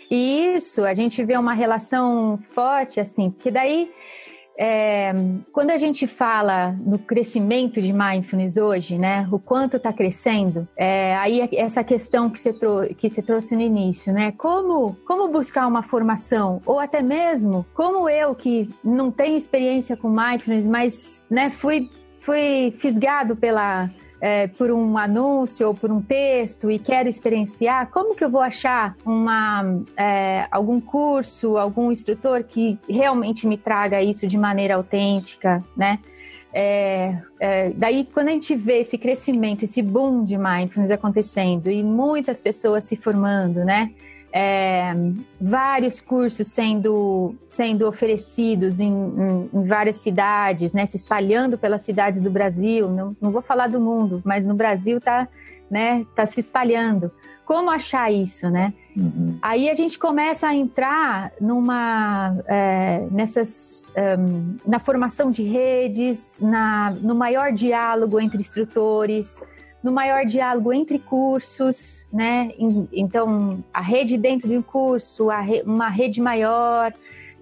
Isso, 0.09 0.83
a 0.83 0.93
gente 0.93 1.23
vê 1.23 1.37
uma 1.37 1.53
relação 1.53 2.37
forte, 2.49 2.99
assim, 2.99 3.31
porque 3.31 3.49
daí 3.49 3.89
é, 4.63 5.11
quando 5.51 5.71
a 5.71 5.77
gente 5.79 6.05
fala 6.05 6.75
no 6.85 6.99
crescimento 6.99 7.81
de 7.81 7.91
mindfulness 7.91 8.57
hoje, 8.57 8.95
né, 8.95 9.27
o 9.31 9.39
quanto 9.39 9.77
está 9.77 9.91
crescendo, 9.91 10.67
é, 10.77 11.15
aí 11.15 11.49
essa 11.53 11.83
questão 11.83 12.29
que 12.29 12.39
você, 12.39 12.53
que 12.93 13.09
você 13.09 13.23
trouxe 13.23 13.55
no 13.55 13.61
início, 13.61 14.13
né, 14.13 14.31
como, 14.37 14.95
como 15.07 15.29
buscar 15.29 15.65
uma 15.65 15.81
formação, 15.81 16.61
ou 16.63 16.79
até 16.79 17.01
mesmo 17.01 17.65
como 17.73 18.07
eu 18.07 18.35
que 18.35 18.69
não 18.83 19.09
tenho 19.09 19.35
experiência 19.35 19.97
com 19.97 20.07
mindfulness, 20.07 20.67
mas 20.67 21.23
né, 21.27 21.49
fui, 21.49 21.89
fui 22.21 22.71
fisgado 22.77 23.35
pela 23.35 23.89
é, 24.21 24.47
por 24.47 24.71
um 24.71 24.97
anúncio 24.99 25.67
ou 25.67 25.73
por 25.73 25.91
um 25.91 25.99
texto 25.99 26.69
e 26.69 26.77
quero 26.77 27.09
experienciar, 27.09 27.89
como 27.89 28.15
que 28.15 28.23
eu 28.23 28.29
vou 28.29 28.41
achar 28.41 28.95
uma, 29.03 29.81
é, 29.97 30.47
algum 30.51 30.79
curso, 30.79 31.57
algum 31.57 31.91
instrutor 31.91 32.43
que 32.43 32.77
realmente 32.87 33.47
me 33.47 33.57
traga 33.57 34.01
isso 34.01 34.27
de 34.27 34.37
maneira 34.37 34.75
autêntica, 34.75 35.63
né? 35.75 35.99
É, 36.53 37.17
é, 37.39 37.69
daí, 37.71 38.07
quando 38.13 38.27
a 38.27 38.31
gente 38.31 38.53
vê 38.55 38.79
esse 38.79 38.97
crescimento, 38.97 39.63
esse 39.63 39.81
boom 39.81 40.25
de 40.25 40.37
mindfulness 40.37 40.91
acontecendo 40.91 41.71
e 41.71 41.81
muitas 41.81 42.39
pessoas 42.39 42.83
se 42.83 42.95
formando, 42.95 43.63
né? 43.63 43.91
É, 44.33 44.93
vários 45.39 45.99
cursos 45.99 46.47
sendo, 46.47 47.35
sendo 47.45 47.87
oferecidos 47.87 48.79
em, 48.79 48.91
em, 48.91 49.49
em, 49.53 49.67
várias 49.67 49.97
cidades, 49.97 50.73
né, 50.73 50.85
se 50.85 50.97
espalhando 50.97 51.57
pelas 51.57 51.83
cidades 51.83 52.21
do 52.21 52.31
Brasil. 52.31 52.89
Não, 52.89 53.15
não 53.21 53.31
vou 53.31 53.41
falar 53.41 53.67
do 53.67 53.79
mundo, 53.79 54.21
mas 54.25 54.45
no 54.45 54.53
Brasil 54.53 54.97
está 54.97 55.27
né, 55.69 56.05
tá 56.15 56.25
se 56.25 56.39
espalhando. 56.39 57.11
Como 57.45 57.69
achar 57.69 58.11
isso, 58.11 58.49
né? 58.49 58.73
Uhum. 58.95 59.37
Aí 59.41 59.69
a 59.69 59.73
gente 59.73 59.97
começa 59.97 60.47
a 60.47 60.55
entrar 60.55 61.31
numa 61.39 62.37
é, 62.45 63.07
nessas 63.11 63.85
um, 64.19 64.55
na 64.65 64.79
formação 64.79 65.29
de 65.29 65.43
redes, 65.43 66.39
na, 66.41 66.91
no 66.91 67.15
maior 67.15 67.51
diálogo 67.51 68.19
entre 68.19 68.39
instrutores, 68.39 69.43
no 69.83 69.91
maior 69.91 70.25
diálogo 70.25 70.71
entre 70.71 70.99
cursos, 70.99 72.07
né? 72.11 72.51
Então, 72.91 73.63
a 73.73 73.81
rede 73.81 74.17
dentro 74.17 74.47
de 74.47 74.57
um 74.57 74.61
curso, 74.61 75.29
uma 75.65 75.89
rede 75.89 76.21
maior 76.21 76.93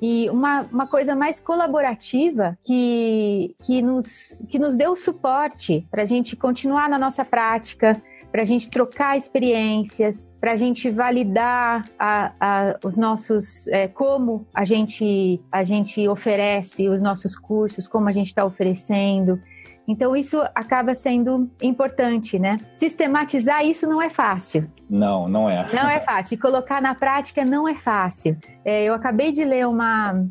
e 0.01 0.29
uma, 0.29 0.62
uma 0.72 0.88
coisa 0.88 1.15
mais 1.15 1.39
colaborativa 1.39 2.58
que, 2.63 3.55
que, 3.63 3.81
nos, 3.81 4.43
que 4.48 4.58
nos 4.58 4.75
deu 4.75 4.96
suporte 4.96 5.86
para 5.91 6.03
a 6.03 6.05
gente 6.05 6.36
continuar 6.36 6.89
na 6.89 6.98
nossa 6.98 7.25
prática, 7.25 8.01
para 8.31 8.43
a 8.43 8.46
gente 8.46 8.69
trocar 8.69 9.17
experiências, 9.17 10.36
para 10.39 10.51
a 10.51 10.55
gente 10.55 10.89
validar 10.89 11.86
a, 11.98 12.31
a, 12.39 12.79
os 12.84 12.98
nossos, 12.98 13.67
é, 13.67 13.88
como 13.88 14.48
a 14.53 14.63
gente, 14.65 15.41
a 15.51 15.63
gente 15.63 16.08
oferece 16.08 16.88
os 16.88 17.01
nossos 17.01 17.36
cursos, 17.36 17.88
como 17.88 18.08
a 18.08 18.13
gente 18.13 18.27
está 18.27 18.46
oferecendo. 18.46 19.41
Então, 19.89 20.15
isso 20.15 20.39
acaba 20.53 20.93
sendo 20.93 21.50
importante, 21.63 22.38
né? 22.38 22.58
Sistematizar 22.72 23.65
isso 23.65 23.88
não 23.88 24.00
é 24.00 24.08
fácil. 24.08 24.69
Não, 24.88 25.27
não 25.27 25.50
é. 25.50 25.67
Não 25.74 25.89
é 25.89 26.00
fácil. 26.05 26.38
colocar 26.38 26.79
na 26.79 26.93
prática 26.93 27.43
não 27.43 27.67
é 27.67 27.74
fácil. 27.74 28.38
É, 28.63 28.84
eu 28.84 28.93
acabei 28.93 29.31
de 29.31 29.43
ler 29.43 29.65
uma, 29.65 30.24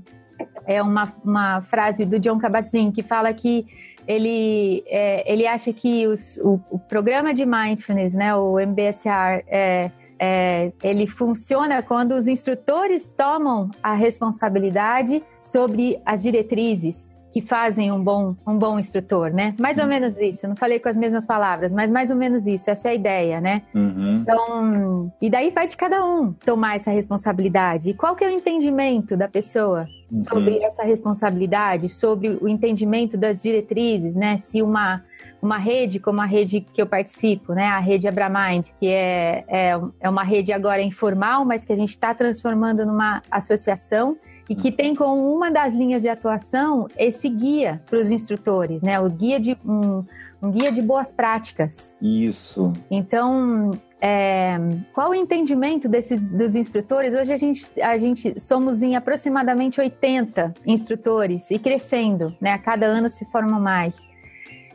é 0.65 0.81
uma, 0.81 1.12
uma 1.25 1.61
frase 1.62 2.05
do 2.05 2.21
John 2.21 2.38
Kabat-Zinn 2.38 2.93
que 2.93 3.03
fala 3.03 3.35
que 3.35 3.67
ele, 4.07 4.85
é, 4.87 5.31
ele 5.31 5.45
acha 5.45 5.73
que 5.73 6.07
os, 6.07 6.37
o, 6.37 6.61
o, 6.71 6.79
programa 6.79 7.35
de 7.35 7.45
mindfulness, 7.45 8.15
né, 8.15 8.37
o 8.37 8.61
MBSR, 8.61 9.43
é, 9.49 9.91
é, 10.21 10.73
ele 10.85 11.09
funciona 11.09 11.83
quando 11.83 12.12
os 12.12 12.29
instrutores 12.29 13.11
tomam 13.11 13.71
a 13.83 13.95
responsabilidade 13.95 15.21
sobre 15.43 16.00
as 16.07 16.23
diretrizes 16.23 17.17
que 17.32 17.40
fazem 17.40 17.92
um 17.92 18.02
bom, 18.02 18.35
um 18.47 18.56
bom 18.56 18.78
instrutor, 18.78 19.30
né? 19.30 19.54
Mais 19.58 19.78
ou 19.78 19.85
uhum. 19.85 19.90
menos 19.90 20.20
isso. 20.20 20.47
Eu 20.47 20.49
não 20.49 20.56
falei 20.56 20.78
com 20.78 20.88
as 20.88 20.97
mesmas 20.97 21.26
palavras, 21.26 21.70
mas 21.70 21.90
mais 21.90 22.11
ou 22.11 22.16
menos 22.16 22.47
isso. 22.47 22.70
Essa 22.70 22.88
é 22.88 22.90
a 22.92 22.94
ideia, 22.94 23.40
né? 23.40 23.62
Uhum. 23.75 24.23
Então, 24.23 25.12
e 25.20 25.28
daí 25.28 25.50
vai 25.50 25.66
de 25.66 25.76
cada 25.76 26.04
um 26.04 26.32
tomar 26.32 26.76
essa 26.76 26.90
responsabilidade. 26.90 27.90
E 27.90 27.94
qual 27.94 28.16
que 28.16 28.25
é 28.25 28.28
o 28.28 28.30
entendimento 28.30 29.16
da 29.16 29.28
pessoa 29.28 29.87
uhum. 30.11 30.16
sobre 30.16 30.58
essa 30.62 30.82
responsabilidade, 30.82 31.88
sobre 31.90 32.38
o 32.40 32.49
entendimento 32.49 33.16
das 33.16 33.42
diretrizes, 33.42 34.16
né? 34.16 34.38
Se 34.38 34.62
uma 34.62 35.02
uma 35.40 35.56
rede 35.56 36.00
como 36.00 36.20
a 36.20 36.25
rede 36.25 36.61
que 36.61 36.82
eu 36.82 36.87
participo, 36.87 37.52
né, 37.52 37.66
a 37.66 37.78
rede 37.78 38.08
Abramind, 38.08 38.66
que 38.80 38.88
é, 38.88 39.44
é, 39.47 39.80
é 40.00 40.11
uma 40.11 40.25
rede 40.25 40.52
agora 40.52 40.82
informal, 40.82 41.44
mas 41.44 41.64
que 41.64 41.73
a 41.73 41.76
gente 41.76 41.90
está 41.90 42.12
transformando 42.12 42.85
numa 42.85 43.23
associação 43.30 44.16
e 44.49 44.55
que 44.55 44.73
tem 44.73 44.95
como 44.95 45.35
uma 45.35 45.50
das 45.50 45.75
linhas 45.75 46.02
de 46.02 46.09
atuação 46.09 46.87
esse 46.97 47.28
guia 47.28 47.83
para 47.87 47.99
os 47.99 48.11
instrutores, 48.11 48.83
né? 48.83 48.99
O 48.99 49.09
guia 49.11 49.38
de 49.38 49.57
um, 49.64 50.05
um 50.43 50.50
guia 50.50 50.73
de 50.73 50.81
boas 50.81 51.12
práticas. 51.12 51.95
Isso. 52.00 52.73
Então, 52.90 53.73
é, 54.00 54.57
qual 54.95 55.11
o 55.11 55.14
entendimento 55.14 55.88
desses 55.88 56.28
dos 56.28 56.55
instrutores? 56.55 57.12
Hoje 57.14 57.33
a 57.33 57.38
gente, 57.38 57.81
a 57.81 57.99
gente 57.99 58.40
somos 58.40 58.83
em 58.83 58.97
aproximadamente 58.97 59.81
80 59.81 60.55
instrutores 60.67 61.50
e 61.50 61.59
crescendo, 61.59 62.35
né? 62.40 62.52
A 62.52 62.59
cada 62.59 62.87
ano 62.87 63.11
se 63.11 63.25
forma 63.26 63.59
mais 63.59 64.09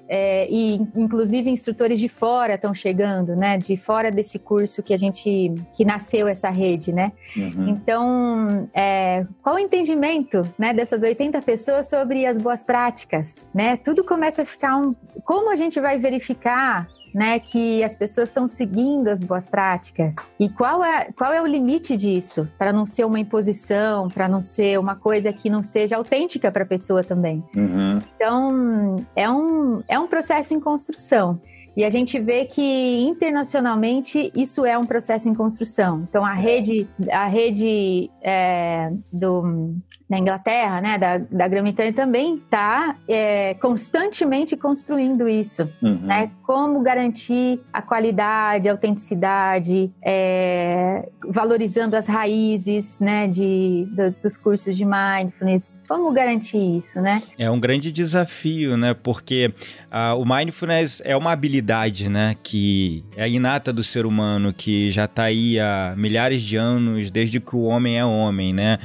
é, 0.07 0.47
e 0.49 0.75
inclusive 0.95 1.49
instrutores 1.49 1.99
de 1.99 2.09
fora 2.09 2.55
estão 2.55 2.73
chegando, 2.73 3.35
né? 3.35 3.57
De 3.57 3.77
fora 3.77 4.11
desse 4.11 4.37
curso 4.37 4.83
que 4.83 4.93
a 4.93 4.97
gente 4.97 5.53
que 5.73 5.85
nasceu 5.85 6.27
essa 6.27 6.49
rede, 6.49 6.91
né? 6.91 7.11
Uhum. 7.35 7.69
Então, 7.69 8.69
é, 8.73 9.25
qual 9.41 9.55
o 9.55 9.59
entendimento, 9.59 10.41
né, 10.57 10.73
dessas 10.73 11.03
80 11.03 11.41
pessoas 11.41 11.89
sobre 11.89 12.25
as 12.25 12.37
boas 12.37 12.63
práticas, 12.63 13.47
né? 13.53 13.77
Tudo 13.77 14.03
começa 14.03 14.41
a 14.41 14.45
ficar 14.45 14.77
um. 14.77 14.95
Como 15.23 15.51
a 15.51 15.55
gente 15.55 15.79
vai 15.79 15.97
verificar 15.97 16.87
né, 17.13 17.39
que 17.39 17.83
as 17.83 17.95
pessoas 17.95 18.29
estão 18.29 18.47
seguindo 18.47 19.07
as 19.07 19.21
boas 19.21 19.47
práticas. 19.47 20.15
E 20.39 20.49
qual 20.49 20.83
é, 20.83 21.09
qual 21.15 21.31
é 21.31 21.41
o 21.41 21.45
limite 21.45 21.95
disso? 21.95 22.47
Para 22.57 22.73
não 22.73 22.85
ser 22.85 23.05
uma 23.05 23.19
imposição, 23.19 24.07
para 24.07 24.27
não 24.27 24.41
ser 24.41 24.79
uma 24.79 24.95
coisa 24.95 25.31
que 25.31 25.49
não 25.49 25.63
seja 25.63 25.97
autêntica 25.97 26.51
para 26.51 26.63
a 26.63 26.67
pessoa 26.67 27.03
também. 27.03 27.43
Uhum. 27.55 27.99
Então, 28.15 28.95
é 29.15 29.29
um, 29.29 29.83
é 29.87 29.99
um 29.99 30.07
processo 30.07 30.53
em 30.53 30.59
construção. 30.59 31.39
E 31.75 31.83
a 31.83 31.89
gente 31.89 32.19
vê 32.19 32.45
que 32.45 33.01
internacionalmente 33.01 34.31
isso 34.35 34.65
é 34.65 34.77
um 34.77 34.85
processo 34.85 35.27
em 35.27 35.33
construção. 35.33 36.05
Então 36.07 36.23
a 36.23 36.33
rede, 36.33 36.87
a 37.11 37.25
rede 37.25 38.11
é, 38.21 38.91
do 39.11 39.75
na 40.13 40.19
Inglaterra, 40.19 40.79
né, 40.79 40.97
da, 40.99 41.17
da 41.17 41.47
Grã-Bretanha 41.47 41.91
também 41.91 42.35
está 42.35 42.95
é, 43.07 43.55
constantemente 43.55 44.55
construindo 44.55 45.27
isso, 45.27 45.67
uhum. 45.81 46.01
né? 46.03 46.29
Como 46.43 46.81
garantir 46.81 47.59
a 47.73 47.81
qualidade, 47.81 48.69
a 48.69 48.73
autenticidade, 48.73 49.91
é, 50.03 51.09
valorizando 51.27 51.95
as 51.95 52.05
raízes, 52.05 52.99
né, 53.01 53.27
de, 53.27 53.87
do, 53.91 54.15
dos 54.21 54.37
cursos 54.37 54.77
de 54.77 54.85
mindfulness. 54.85 55.81
Como 55.87 56.11
garantir 56.11 56.77
isso, 56.77 57.01
né? 57.01 57.23
É 57.37 57.49
um 57.49 57.59
grande 57.59 57.91
desafio, 57.91 58.77
né? 58.77 58.93
Porque 58.93 59.51
uh, 59.91 60.15
o 60.19 60.25
mindfulness 60.25 61.01
é 61.03 61.17
uma 61.17 61.31
habilidade, 61.31 62.07
né, 62.07 62.35
que 62.43 63.03
é 63.17 63.27
inata 63.27 63.73
do 63.73 63.83
ser 63.83 64.05
humano, 64.05 64.53
que 64.53 64.91
já 64.91 65.05
está 65.05 65.23
aí 65.23 65.59
há 65.59 65.95
milhares 65.97 66.43
de 66.43 66.55
anos, 66.55 67.09
desde 67.09 67.39
que 67.39 67.55
o 67.55 67.63
homem 67.63 67.97
é 67.97 68.05
homem, 68.05 68.53
né? 68.53 68.77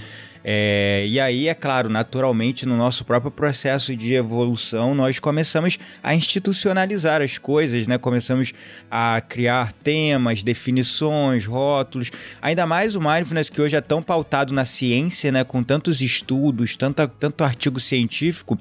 É, 0.44 1.04
e 1.06 1.18
aí, 1.18 1.48
é 1.48 1.54
claro, 1.54 1.88
naturalmente, 1.88 2.66
no 2.66 2.76
nosso 2.76 3.04
próprio 3.04 3.30
processo 3.30 3.94
de 3.94 4.14
evolução, 4.14 4.94
nós 4.94 5.18
começamos 5.18 5.78
a 6.02 6.14
institucionalizar 6.14 7.20
as 7.22 7.38
coisas, 7.38 7.86
né? 7.86 7.98
Começamos 7.98 8.52
a 8.90 9.20
criar 9.20 9.72
temas, 9.72 10.42
definições, 10.42 11.44
rótulos. 11.44 12.10
Ainda 12.40 12.66
mais 12.66 12.94
o 12.94 13.00
mindfulness 13.00 13.50
que 13.50 13.60
hoje 13.60 13.76
é 13.76 13.80
tão 13.80 14.02
pautado 14.02 14.52
na 14.52 14.64
ciência, 14.64 15.30
né? 15.32 15.44
Com 15.44 15.62
tantos 15.62 16.00
estudos, 16.00 16.76
tanto, 16.76 17.06
tanto 17.08 17.44
artigo 17.44 17.80
científico. 17.80 18.58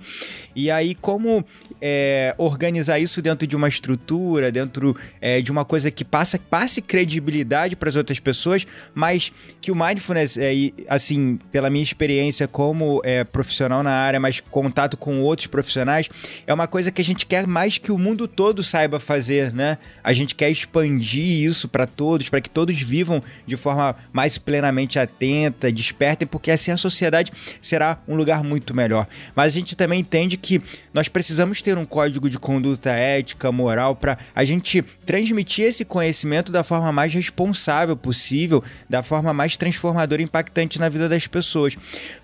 E 0.55 0.71
aí, 0.71 0.95
como 0.95 1.45
é, 1.81 2.33
organizar 2.37 2.99
isso 2.99 3.21
dentro 3.21 3.47
de 3.47 3.55
uma 3.55 3.67
estrutura, 3.67 4.51
dentro 4.51 4.95
é, 5.21 5.41
de 5.41 5.51
uma 5.51 5.63
coisa 5.63 5.91
que 5.91 6.03
passa, 6.03 6.39
passe 6.39 6.81
credibilidade 6.81 7.75
para 7.75 7.89
as 7.89 7.95
outras 7.95 8.19
pessoas, 8.19 8.65
mas 8.93 9.31
que 9.61 9.71
o 9.71 9.75
mindfulness, 9.75 10.37
é, 10.37 10.53
assim, 10.87 11.39
pela 11.51 11.69
minha 11.69 11.76
experiência 11.81 12.47
como 12.47 13.01
é, 13.03 13.23
profissional 13.23 13.83
na 13.83 13.91
área, 13.91 14.19
mas 14.19 14.39
contato 14.39 14.97
com 14.97 15.21
outros 15.21 15.47
profissionais, 15.47 16.09
é 16.45 16.53
uma 16.53 16.67
coisa 16.67 16.91
que 16.91 17.01
a 17.01 17.05
gente 17.05 17.25
quer 17.25 17.47
mais 17.47 17.77
que 17.77 17.91
o 17.91 17.97
mundo 17.97 18.27
todo 18.27 18.63
saiba 18.63 18.99
fazer, 18.99 19.53
né? 19.53 19.77
A 20.03 20.13
gente 20.13 20.35
quer 20.35 20.49
expandir 20.49 21.43
isso 21.43 21.67
para 21.67 21.85
todos, 21.85 22.29
para 22.29 22.41
que 22.41 22.49
todos 22.49 22.79
vivam 22.79 23.21
de 23.45 23.57
forma 23.57 23.95
mais 24.11 24.37
plenamente 24.37 24.99
atenta, 24.99 25.71
desperta, 25.71 26.25
porque 26.25 26.51
assim 26.51 26.71
a 26.71 26.77
sociedade 26.77 27.31
será 27.61 27.99
um 28.07 28.15
lugar 28.15 28.43
muito 28.43 28.75
melhor. 28.75 29.07
Mas 29.35 29.53
a 29.53 29.55
gente 29.59 29.75
também 29.75 29.99
entende 29.99 30.37
que 30.37 30.61
nós 30.93 31.07
precisamos 31.07 31.61
ter 31.61 31.77
um 31.77 31.85
código 31.85 32.29
de 32.29 32.37
conduta 32.37 32.89
ética, 32.91 33.51
moral, 33.51 33.95
para 33.95 34.17
a 34.33 34.43
gente 34.43 34.81
transmitir 35.05 35.65
esse 35.65 35.83
conhecimento 35.85 36.51
da 36.51 36.63
forma 36.63 36.91
mais 36.91 37.13
responsável 37.13 37.95
possível, 37.95 38.63
da 38.89 39.03
forma 39.03 39.33
mais 39.33 39.57
transformadora 39.57 40.21
e 40.21 40.25
impactante 40.25 40.79
na 40.79 40.89
vida 40.89 41.09
das 41.09 41.27
pessoas 41.27 41.56
pessoas. 41.57 41.75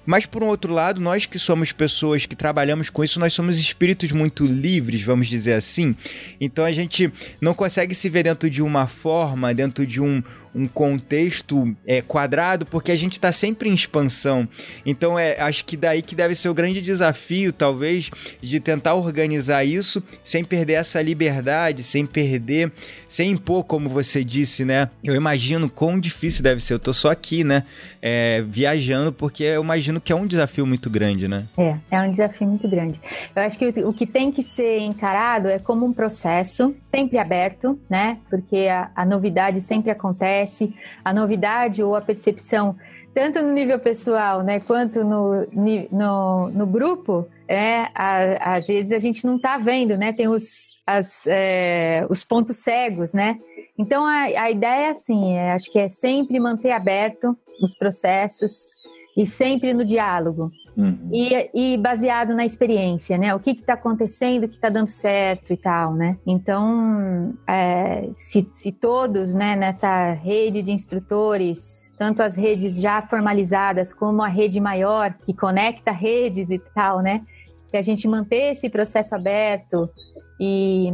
Mas, 0.06 0.26
por 0.26 0.44
um 0.44 0.48
outro 0.48 0.74
lado, 0.74 1.00
nós 1.00 1.26
que 1.26 1.40
somos 1.40 1.72
pessoas 1.72 2.26
que 2.26 2.36
trabalhamos 2.36 2.90
com 2.90 3.04
isso, 3.04 3.20
nós 3.20 3.34
somos 3.34 3.58
espíritos 3.58 4.12
muito 4.12 4.46
livres, 4.46 5.02
vamos 5.02 5.28
dizer 5.28 5.54
assim. 5.54 5.96
Então 6.40 6.66
a 6.66 6.72
gente 6.72 7.12
não 7.40 7.54
consegue 7.54 7.96
se 7.96 8.10
ver 8.10 8.24
dentro 8.24 8.50
de 8.50 8.62
uma 8.62 8.88
forma, 8.88 9.54
dentro 9.54 9.86
de 9.86 10.02
um 10.02 10.22
um 10.56 10.68
contexto 10.68 11.76
é, 11.86 12.02
quadrado, 12.02 12.66
porque 12.66 12.92
a 12.92 12.96
gente 12.96 13.14
está 13.14 13.32
sempre 13.32 13.70
em 13.70 13.74
expansão. 13.74 14.48
Então, 14.86 15.18
é, 15.18 15.40
acho 15.40 15.66
que 15.66 15.76
daí 15.76 16.02
que 16.02 16.16
deve 16.16 16.36
ser 16.36 16.50
o 16.50 16.54
grande 16.54 16.82
desafio, 16.82 17.52
talvez, 17.52 18.12
de 18.42 18.60
tentar 18.60 18.94
organizar 18.94 19.64
isso 19.64 20.04
sem 20.24 20.44
perder 20.44 20.74
essa 20.74 21.02
liberdade, 21.02 21.84
sem 21.84 22.06
perder, 22.06 22.72
sem 23.08 23.32
impor, 23.32 23.64
como 23.64 23.90
você 23.90 24.24
disse, 24.24 24.64
né? 24.64 24.90
Eu 25.04 25.16
imagino 25.16 25.70
quão 25.70 26.00
difícil 26.00 26.44
deve 26.44 26.62
ser. 26.62 26.76
Eu 26.76 26.80
tô 26.80 26.94
só 26.94 27.10
aqui, 27.10 27.44
né? 27.44 27.64
É, 28.02 28.44
viajando, 28.48 29.12
porque 29.12 29.44
eu 29.44 29.64
imagino 29.64 29.93
que 30.02 30.12
é 30.12 30.16
um 30.16 30.28
desafio 30.28 30.66
muito 30.66 30.90
grande, 30.90 31.28
né? 31.28 31.48
É, 31.58 31.78
é 31.92 32.02
um 32.02 32.12
desafio 32.12 32.48
muito 32.48 32.68
grande. 32.70 33.00
Eu 33.36 33.42
acho 33.42 33.58
que 33.58 33.68
o, 33.68 33.94
que 33.94 34.06
tem 34.06 34.32
que 34.32 34.44
ser 34.44 34.80
encarado 34.80 35.48
é 35.48 35.60
como 35.60 35.86
um 35.86 35.94
processo 35.94 36.76
sempre 36.86 37.18
aberto, 37.18 37.80
né? 37.90 38.18
Porque 38.30 38.68
a, 38.70 38.90
a 38.96 39.06
novidade 39.06 39.62
sempre 39.62 39.92
acontece 39.92 40.74
a 41.04 41.14
novidade 41.14 41.84
ou 41.84 41.96
a 41.96 42.02
percepção, 42.02 42.76
tanto 43.14 43.42
no 43.42 43.52
nível 43.52 43.80
pessoal, 43.80 44.42
né, 44.42 44.60
quanto 44.60 45.04
no, 45.04 45.46
no, 45.92 46.50
no 46.50 46.66
grupo, 46.66 47.28
é, 47.48 47.88
às 47.94 48.66
vezes 48.66 48.92
a 48.92 48.98
gente 48.98 49.26
não 49.26 49.36
está 49.36 49.58
vendo, 49.58 49.96
né, 49.98 50.12
tem 50.14 50.28
os, 50.28 50.80
as, 50.86 51.26
é, 51.28 52.06
os 52.10 52.24
pontos 52.24 52.58
cegos, 52.58 53.14
né, 53.14 53.38
então 53.78 54.06
a, 54.06 54.24
a 54.24 54.52
ideia 54.52 54.88
é 54.88 54.90
assim, 54.92 55.36
é, 55.36 55.52
acho 55.52 55.72
que 55.72 55.80
é 55.80 55.90
sempre 55.90 56.40
manter 56.40 56.72
aberto 56.72 57.28
os 57.64 57.78
processos, 57.78 58.73
e 59.16 59.28
sempre 59.28 59.74
no 59.74 59.86
diálogo 59.86 60.52
uhum. 60.76 61.10
e, 61.12 61.50
e, 61.54 61.78
baseado 61.78 62.34
na 62.34 62.44
experiência, 62.44 63.18
né? 63.18 63.34
O 63.36 63.40
que 63.40 63.52
está 63.52 63.74
acontecendo, 63.74 64.46
o 64.46 64.50
que 64.50 64.56
está 64.56 64.70
dando 64.70 64.88
certo 64.88 65.54
e 65.54 65.58
tal, 65.58 65.94
né? 65.94 66.18
Então, 66.26 67.34
é, 67.48 68.10
se, 68.18 68.48
se, 68.52 68.72
todos, 68.72 69.34
né, 69.34 69.56
nessa 69.56 70.14
rede 70.14 70.64
de 70.64 70.72
instrutores, 70.72 71.92
tanto 71.98 72.24
as 72.24 72.36
redes 72.36 72.80
já 72.80 73.04
formalizadas 73.04 73.94
como 73.94 74.24
a 74.24 74.28
rede 74.28 74.60
maior 74.60 75.14
que 75.26 75.34
conecta 75.34 75.92
redes 75.92 76.50
e 76.50 76.58
tal, 76.74 77.02
né? 77.02 77.22
Se 77.70 77.78
a 77.78 77.82
gente 77.84 78.08
manter 78.08 78.54
esse 78.54 78.68
processo 78.68 79.14
aberto 79.14 79.78
e, 80.40 80.90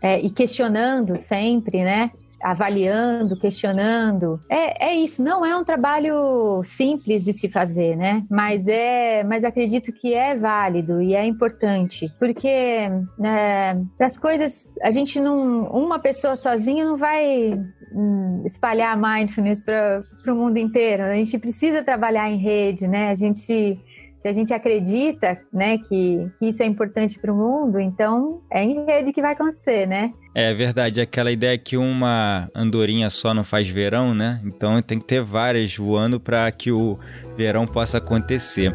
é, 0.00 0.20
e 0.20 0.30
questionando 0.30 1.20
sempre, 1.20 1.84
né? 1.84 2.10
Avaliando, 2.42 3.38
questionando. 3.38 4.40
É, 4.48 4.90
é 4.90 4.94
isso, 4.94 5.22
não 5.22 5.44
é 5.44 5.56
um 5.56 5.64
trabalho 5.64 6.62
simples 6.64 7.24
de 7.24 7.32
se 7.32 7.48
fazer, 7.48 7.96
né? 7.96 8.24
Mas 8.30 8.66
é, 8.66 9.24
mas 9.24 9.44
acredito 9.44 9.92
que 9.92 10.14
é 10.14 10.36
válido 10.36 11.02
e 11.02 11.14
é 11.14 11.24
importante, 11.24 12.12
porque 12.18 12.88
né, 13.18 13.82
as 14.00 14.16
coisas 14.16 14.68
a 14.82 14.90
gente 14.90 15.20
não, 15.20 15.64
uma 15.64 15.98
pessoa 15.98 16.36
sozinha 16.36 16.84
não 16.84 16.96
vai 16.96 17.58
hum, 17.92 18.42
espalhar 18.46 18.96
mindfulness 18.96 19.62
para 19.62 20.04
o 20.26 20.34
mundo 20.34 20.58
inteiro. 20.58 21.04
A 21.04 21.14
gente 21.14 21.38
precisa 21.38 21.82
trabalhar 21.82 22.30
em 22.30 22.36
rede, 22.36 22.86
né? 22.86 23.10
A 23.10 23.14
gente 23.14 23.78
se 24.18 24.28
a 24.28 24.32
gente 24.32 24.52
acredita, 24.52 25.40
né, 25.52 25.78
que, 25.78 26.28
que 26.38 26.48
isso 26.48 26.62
é 26.62 26.66
importante 26.66 27.18
para 27.18 27.32
o 27.32 27.36
mundo, 27.36 27.80
então 27.80 28.42
é 28.50 28.62
em 28.64 28.84
rede 28.84 29.12
que 29.12 29.22
vai 29.22 29.32
acontecer, 29.32 29.86
né? 29.86 30.12
É 30.34 30.52
verdade, 30.52 31.00
aquela 31.00 31.30
ideia 31.30 31.56
que 31.56 31.76
uma 31.76 32.48
andorinha 32.54 33.08
só 33.10 33.32
não 33.32 33.44
faz 33.44 33.68
verão, 33.68 34.14
né? 34.14 34.40
Então 34.44 34.82
tem 34.82 34.98
que 34.98 35.06
ter 35.06 35.22
várias 35.22 35.76
voando 35.76 36.18
para 36.20 36.50
que 36.50 36.70
o 36.70 36.98
verão 37.36 37.66
possa 37.66 37.98
acontecer. 37.98 38.74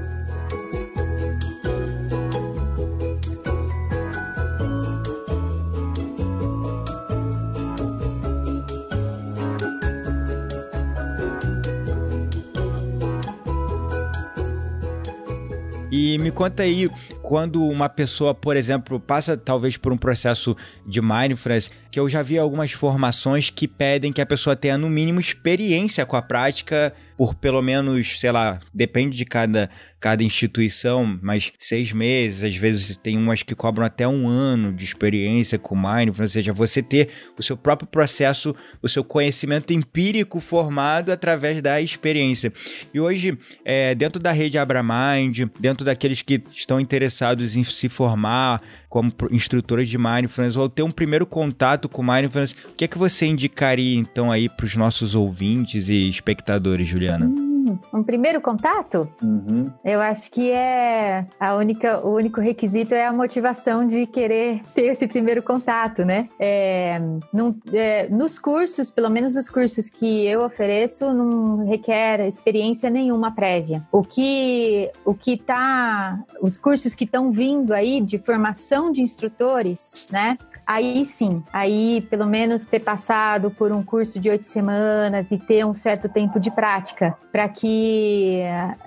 E 15.96 16.18
me 16.18 16.32
conta 16.32 16.64
aí, 16.64 16.90
quando 17.22 17.64
uma 17.64 17.88
pessoa, 17.88 18.34
por 18.34 18.58
exemplo, 18.58 19.00
passa 19.00 19.38
talvez 19.38 19.78
por 19.78 19.94
um 19.94 19.98
processo 19.98 20.58
de 20.88 21.00
mindfulness, 21.00 21.70
que 21.92 22.00
eu 22.00 22.10
já 22.10 22.24
vi 22.24 22.36
algumas 22.36 22.72
formações 22.72 23.52
que 23.52 23.68
pedem 23.68 24.12
que 24.12 24.20
a 24.20 24.26
pessoa 24.26 24.56
tenha 24.56 24.76
no 24.76 24.90
mínimo 24.90 25.20
experiência 25.20 26.04
com 26.04 26.16
a 26.16 26.22
prática 26.24 26.92
por 27.18 27.36
pelo 27.36 27.62
menos, 27.62 28.20
sei 28.20 28.32
lá, 28.32 28.60
depende 28.74 29.18
de 29.18 29.26
cada, 29.26 29.70
cada 30.00 30.24
instituição, 30.24 31.20
mas 31.22 31.52
seis 31.60 31.92
meses, 31.92 32.44
às 32.44 32.56
vezes 32.56 32.98
tem 32.98 33.18
umas 33.18 33.44
que 33.44 33.56
cobram 33.56 33.86
até 33.86 34.08
um 34.08 34.28
ano 34.28 34.74
de 34.74 34.84
experiência 34.84 35.58
com 35.58 35.76
mindfulness, 35.76 36.20
ou 36.20 36.30
seja, 36.30 36.54
você 36.54 36.82
ter 36.82 37.10
o 37.38 37.44
seu 37.44 37.56
próprio 37.56 37.88
processo, 37.88 38.56
o 38.82 38.90
seu 38.90 39.04
conhecimento 39.04 39.74
empírico 39.74 40.40
formado 40.40 41.12
através 41.12 41.62
da 41.62 41.80
experiência. 41.80 42.52
E 42.94 43.00
hoje, 43.00 43.38
é, 43.64 43.94
dentro 43.96 44.22
da 44.22 44.32
rede 44.32 44.58
AbraMind, 44.58 45.50
dentro 45.60 45.86
daqueles 45.86 46.22
que 46.22 46.44
estão 46.54 46.80
interessados 46.80 47.56
em 47.56 47.64
se 47.64 47.90
formar 47.90 48.62
como 48.94 49.12
instrutores 49.32 49.90
de 49.90 49.98
mindfulness 49.98 50.56
ou 50.56 50.70
ter 50.70 50.84
um 50.84 50.92
primeiro 50.92 51.26
contato 51.26 51.90
com 51.90 52.04
mindfulness, 52.04 52.52
o 52.52 52.76
que 52.78 52.86
é 52.86 52.88
que 52.88 52.96
você 52.96 53.26
indicaria 53.26 53.98
então 53.98 54.32
aí 54.32 54.48
para 54.48 54.68
os 54.68 54.76
nossos 54.76 55.16
ouvintes 55.16 55.90
e 55.90 56.08
espectadores, 56.08 56.88
Juliana? 56.88 57.53
Um 57.94 58.04
primeiro 58.04 58.42
contato? 58.42 59.08
Uhum. 59.22 59.72
Eu 59.84 60.02
acho 60.02 60.30
que 60.32 60.52
é 60.52 61.26
a 61.40 61.56
única, 61.56 62.06
o 62.06 62.16
único 62.16 62.42
requisito 62.42 62.94
é 62.94 63.06
a 63.06 63.14
motivação 63.14 63.88
de 63.88 64.06
querer 64.06 64.62
ter 64.74 64.92
esse 64.92 65.08
primeiro 65.08 65.42
contato, 65.42 66.04
né? 66.04 66.30
É, 66.40 67.00
num, 67.34 67.56
é, 67.72 68.08
nos 68.10 68.40
cursos, 68.40 68.92
pelo 68.92 69.10
menos 69.10 69.36
os 69.36 69.50
cursos 69.50 69.90
que 69.90 70.26
eu 70.26 70.44
ofereço, 70.44 71.14
não 71.14 71.66
requer 71.66 72.28
experiência 72.28 72.90
nenhuma 72.90 73.32
prévia. 73.32 73.84
O 73.92 74.04
que 74.04 74.90
o 75.06 75.14
que 75.14 75.38
tá, 75.38 76.20
os 76.42 76.58
cursos 76.58 76.96
que 76.96 77.04
estão 77.04 77.32
vindo 77.32 77.74
aí 77.74 78.02
de 78.02 78.18
formação 78.18 78.92
de 78.92 79.02
instrutores, 79.02 80.10
né? 80.12 80.36
Aí 80.66 81.04
sim, 81.06 81.44
aí 81.52 82.02
pelo 82.10 82.26
menos 82.26 82.66
ter 82.66 82.80
passado 82.80 83.52
por 83.52 83.72
um 83.72 83.84
curso 83.84 84.20
de 84.20 84.30
oito 84.30 84.46
semanas 84.46 85.32
e 85.32 85.38
ter 85.38 85.66
um 85.66 85.74
certo 85.74 86.08
tempo 86.08 86.40
de 86.40 86.50
prática 86.50 87.18
para 87.32 87.50
que 87.54 88.40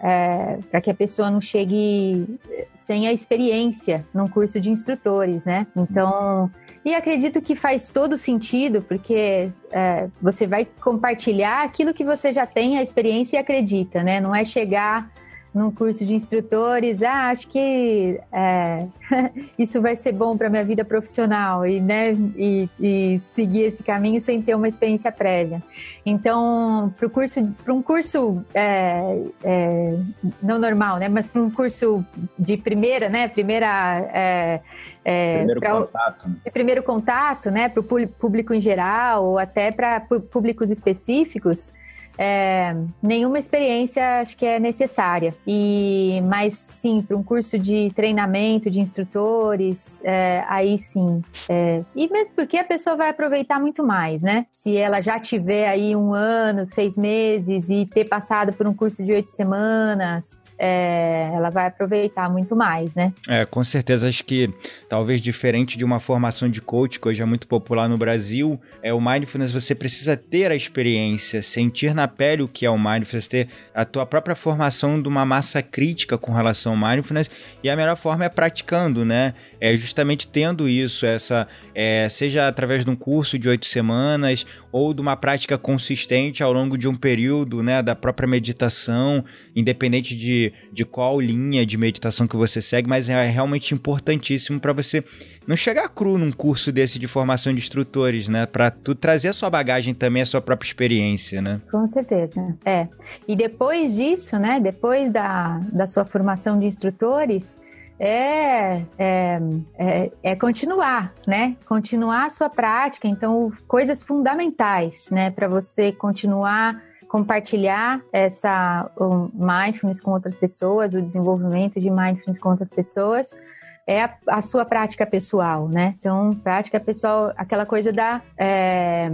é, 0.02 0.58
para 0.70 0.80
que 0.80 0.90
a 0.90 0.94
pessoa 0.94 1.30
não 1.30 1.40
chegue 1.40 2.38
sem 2.74 3.08
a 3.08 3.12
experiência 3.12 4.04
num 4.12 4.28
curso 4.28 4.60
de 4.60 4.70
instrutores, 4.70 5.46
né? 5.46 5.66
Então 5.76 6.50
e 6.84 6.94
acredito 6.94 7.42
que 7.42 7.56
faz 7.56 7.90
todo 7.90 8.16
sentido, 8.16 8.80
porque 8.80 9.50
é, 9.72 10.08
você 10.22 10.46
vai 10.46 10.64
compartilhar 10.64 11.64
aquilo 11.64 11.92
que 11.92 12.04
você 12.04 12.32
já 12.32 12.46
tem 12.46 12.78
a 12.78 12.82
experiência 12.82 13.36
e 13.36 13.40
acredita, 13.40 14.04
né? 14.04 14.20
Não 14.20 14.32
é 14.32 14.44
chegar 14.44 15.10
num 15.56 15.70
curso 15.70 16.04
de 16.04 16.14
instrutores, 16.14 17.02
ah, 17.02 17.30
acho 17.30 17.48
que 17.48 18.20
é, 18.30 18.86
isso 19.58 19.80
vai 19.80 19.96
ser 19.96 20.12
bom 20.12 20.36
para 20.36 20.50
minha 20.50 20.62
vida 20.62 20.84
profissional 20.84 21.66
e, 21.66 21.80
né, 21.80 22.12
e, 22.36 22.68
e, 22.78 23.18
seguir 23.32 23.62
esse 23.62 23.82
caminho 23.82 24.20
sem 24.20 24.42
ter 24.42 24.54
uma 24.54 24.68
experiência 24.68 25.10
prévia. 25.10 25.62
Então, 26.04 26.92
para 26.98 27.08
curso, 27.08 27.42
para 27.64 27.72
um 27.72 27.80
curso 27.80 28.44
é, 28.52 29.22
é, 29.42 29.98
não 30.42 30.58
normal, 30.58 30.98
né, 30.98 31.08
mas 31.08 31.30
para 31.30 31.40
um 31.40 31.50
curso 31.50 32.04
de 32.38 32.58
primeira, 32.58 33.08
né, 33.08 33.26
primeira 33.26 34.10
é, 34.12 34.60
é, 35.06 35.38
primeiro 35.38 35.60
pra, 35.60 35.72
contato. 35.72 36.30
Primeiro 36.52 36.82
contato, 36.82 37.50
né, 37.50 37.70
para 37.70 37.80
o 37.80 38.08
público 38.08 38.52
em 38.52 38.60
geral 38.60 39.24
ou 39.24 39.38
até 39.38 39.72
para 39.72 40.00
públicos 40.00 40.70
específicos 40.70 41.72
é, 42.18 42.74
nenhuma 43.02 43.38
experiência 43.38 44.20
acho 44.20 44.36
que 44.36 44.46
é 44.46 44.58
necessária. 44.58 45.34
E, 45.46 46.20
mas 46.24 46.54
sim, 46.54 47.02
para 47.02 47.16
um 47.16 47.22
curso 47.22 47.58
de 47.58 47.90
treinamento 47.94 48.70
de 48.70 48.80
instrutores, 48.80 50.00
é, 50.04 50.44
aí 50.48 50.78
sim. 50.78 51.22
É, 51.48 51.82
e 51.94 52.08
mesmo 52.08 52.34
porque 52.34 52.56
a 52.56 52.64
pessoa 52.64 52.96
vai 52.96 53.10
aproveitar 53.10 53.60
muito 53.60 53.84
mais, 53.84 54.22
né? 54.22 54.46
Se 54.52 54.76
ela 54.76 55.00
já 55.00 55.18
tiver 55.18 55.68
aí 55.68 55.94
um 55.94 56.14
ano, 56.14 56.66
seis 56.66 56.96
meses 56.96 57.70
e 57.70 57.86
ter 57.86 58.04
passado 58.04 58.52
por 58.52 58.66
um 58.66 58.74
curso 58.74 59.04
de 59.04 59.12
oito 59.12 59.30
semanas, 59.30 60.40
é, 60.58 61.30
ela 61.34 61.50
vai 61.50 61.66
aproveitar 61.66 62.30
muito 62.30 62.56
mais, 62.56 62.94
né? 62.94 63.12
É, 63.28 63.44
com 63.44 63.62
certeza. 63.64 64.08
Acho 64.08 64.24
que 64.24 64.52
talvez 64.88 65.20
diferente 65.20 65.76
de 65.76 65.84
uma 65.84 66.00
formação 66.00 66.48
de 66.48 66.60
coach, 66.60 66.98
que 66.98 67.08
hoje 67.08 67.22
é 67.22 67.24
muito 67.24 67.46
popular 67.46 67.88
no 67.88 67.98
Brasil, 67.98 68.58
é 68.82 68.92
o 68.92 69.00
mindfulness 69.00 69.52
você 69.52 69.74
precisa 69.74 70.16
ter 70.16 70.50
a 70.50 70.54
experiência, 70.54 71.42
sentir 71.42 71.94
na 71.94 72.05
pele 72.08 72.42
o 72.42 72.48
que 72.48 72.66
é 72.66 72.70
o 72.70 72.78
mindfulness, 72.78 73.28
ter 73.28 73.48
a 73.74 73.84
tua 73.84 74.06
própria 74.06 74.34
formação 74.34 75.00
de 75.00 75.08
uma 75.08 75.24
massa 75.24 75.62
crítica 75.62 76.16
com 76.16 76.32
relação 76.32 76.72
ao 76.72 76.78
mindfulness, 76.78 77.30
e 77.62 77.70
a 77.70 77.76
melhor 77.76 77.96
forma 77.96 78.24
é 78.24 78.28
praticando, 78.28 79.04
né? 79.04 79.34
É 79.60 79.76
justamente 79.76 80.26
tendo 80.28 80.68
isso, 80.68 81.06
essa 81.06 81.46
é, 81.74 82.08
seja 82.08 82.48
através 82.48 82.84
de 82.84 82.90
um 82.90 82.96
curso 82.96 83.38
de 83.38 83.48
oito 83.48 83.66
semanas 83.66 84.46
ou 84.70 84.92
de 84.92 85.00
uma 85.00 85.16
prática 85.16 85.56
consistente 85.56 86.42
ao 86.42 86.52
longo 86.52 86.76
de 86.76 86.88
um 86.88 86.94
período, 86.94 87.62
né, 87.62 87.82
da 87.82 87.94
própria 87.94 88.28
meditação, 88.28 89.24
independente 89.54 90.16
de, 90.16 90.52
de 90.72 90.84
qual 90.84 91.20
linha 91.20 91.64
de 91.64 91.76
meditação 91.76 92.26
que 92.26 92.36
você 92.36 92.60
segue, 92.60 92.88
mas 92.88 93.08
é 93.08 93.24
realmente 93.26 93.74
importantíssimo 93.74 94.60
para 94.60 94.72
você 94.72 95.02
não 95.46 95.56
chegar 95.56 95.88
cru 95.88 96.18
num 96.18 96.32
curso 96.32 96.72
desse 96.72 96.98
de 96.98 97.06
formação 97.06 97.52
de 97.54 97.60
instrutores, 97.60 98.28
né? 98.28 98.46
Para 98.46 98.70
tu 98.70 98.94
trazer 98.94 99.28
a 99.28 99.32
sua 99.32 99.48
bagagem 99.48 99.94
também, 99.94 100.22
a 100.22 100.26
sua 100.26 100.40
própria 100.40 100.66
experiência, 100.66 101.40
né? 101.40 101.60
Com 101.70 101.86
certeza, 101.86 102.56
é. 102.64 102.88
E 103.28 103.36
depois 103.36 103.94
disso, 103.94 104.36
né? 104.38 104.58
Depois 104.60 105.12
da, 105.12 105.60
da 105.72 105.86
sua 105.86 106.04
formação 106.04 106.58
de 106.58 106.66
instrutores, 106.66 107.60
é, 107.98 108.82
é, 108.98 109.40
é, 109.78 110.12
é, 110.22 110.36
continuar, 110.36 111.14
né? 111.26 111.56
Continuar 111.66 112.26
a 112.26 112.30
sua 112.30 112.50
prática. 112.50 113.08
Então, 113.08 113.52
coisas 113.66 114.02
fundamentais, 114.02 115.08
né? 115.10 115.30
Para 115.30 115.48
você 115.48 115.92
continuar 115.92 116.82
compartilhar 117.08 118.02
essa 118.12 118.90
mindfulness 119.32 120.00
com 120.00 120.10
outras 120.10 120.36
pessoas, 120.36 120.92
o 120.92 121.00
desenvolvimento 121.00 121.80
de 121.80 121.88
mindfulness 121.88 122.36
com 122.36 122.50
outras 122.50 122.68
pessoas 122.68 123.38
é 123.86 124.02
a, 124.02 124.18
a, 124.28 124.42
sua 124.42 124.64
prática 124.64 125.06
pessoal, 125.06 125.68
né? 125.68 125.94
Então, 126.00 126.32
prática 126.42 126.80
pessoal, 126.80 127.32
aquela 127.36 127.64
coisa 127.64 127.92
da, 127.92 128.20
é, 128.36 129.08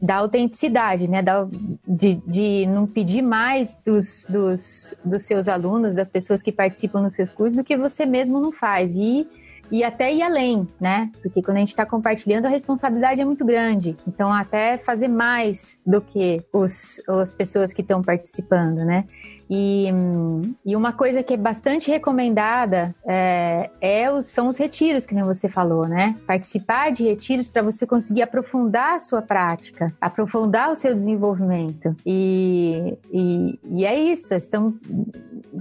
da 0.00 0.16
autenticidade, 0.16 1.08
né? 1.08 1.22
Da, 1.22 1.48
de, 1.86 2.16
de 2.26 2.66
não 2.66 2.86
pedir 2.86 3.22
mais 3.22 3.76
dos, 3.84 4.26
dos, 4.28 4.94
dos 5.04 5.24
seus 5.24 5.48
alunos, 5.48 5.94
das 5.94 6.10
pessoas 6.10 6.42
que 6.42 6.52
participam 6.52 7.00
nos 7.00 7.14
seus 7.14 7.30
cursos, 7.30 7.56
do 7.56 7.64
que 7.64 7.76
você 7.76 8.04
mesmo 8.04 8.38
não 8.38 8.52
faz. 8.52 8.94
E 8.94 9.26
e 9.70 9.84
até 9.84 10.12
ir 10.12 10.22
além, 10.22 10.66
né? 10.80 11.10
Porque 11.22 11.42
quando 11.42 11.58
a 11.58 11.60
gente 11.60 11.70
está 11.70 11.84
compartilhando, 11.84 12.46
a 12.46 12.48
responsabilidade 12.48 13.20
é 13.20 13.24
muito 13.24 13.44
grande. 13.44 13.96
Então, 14.06 14.32
até 14.32 14.78
fazer 14.78 15.08
mais 15.08 15.78
do 15.86 16.00
que 16.00 16.42
os, 16.52 17.02
as 17.06 17.34
pessoas 17.34 17.72
que 17.72 17.82
estão 17.82 18.02
participando, 18.02 18.78
né? 18.78 19.04
E, 19.50 19.86
e 20.64 20.76
uma 20.76 20.92
coisa 20.92 21.22
que 21.22 21.34
é 21.34 21.36
bastante 21.36 21.90
recomendada 21.90 22.94
é, 23.06 23.70
é 23.80 24.22
são 24.22 24.48
os 24.48 24.58
retiros, 24.58 25.06
que 25.06 25.14
nem 25.14 25.24
você 25.24 25.48
falou, 25.48 25.86
né? 25.86 26.16
Participar 26.26 26.90
de 26.90 27.04
retiros 27.04 27.48
para 27.48 27.62
você 27.62 27.86
conseguir 27.86 28.22
aprofundar 28.22 28.96
a 28.96 29.00
sua 29.00 29.22
prática, 29.22 29.92
aprofundar 30.00 30.70
o 30.70 30.76
seu 30.76 30.94
desenvolvimento. 30.94 31.94
E, 32.04 32.98
e, 33.10 33.58
e 33.70 33.84
é 33.84 33.98
isso, 33.98 34.34
estão, 34.34 34.74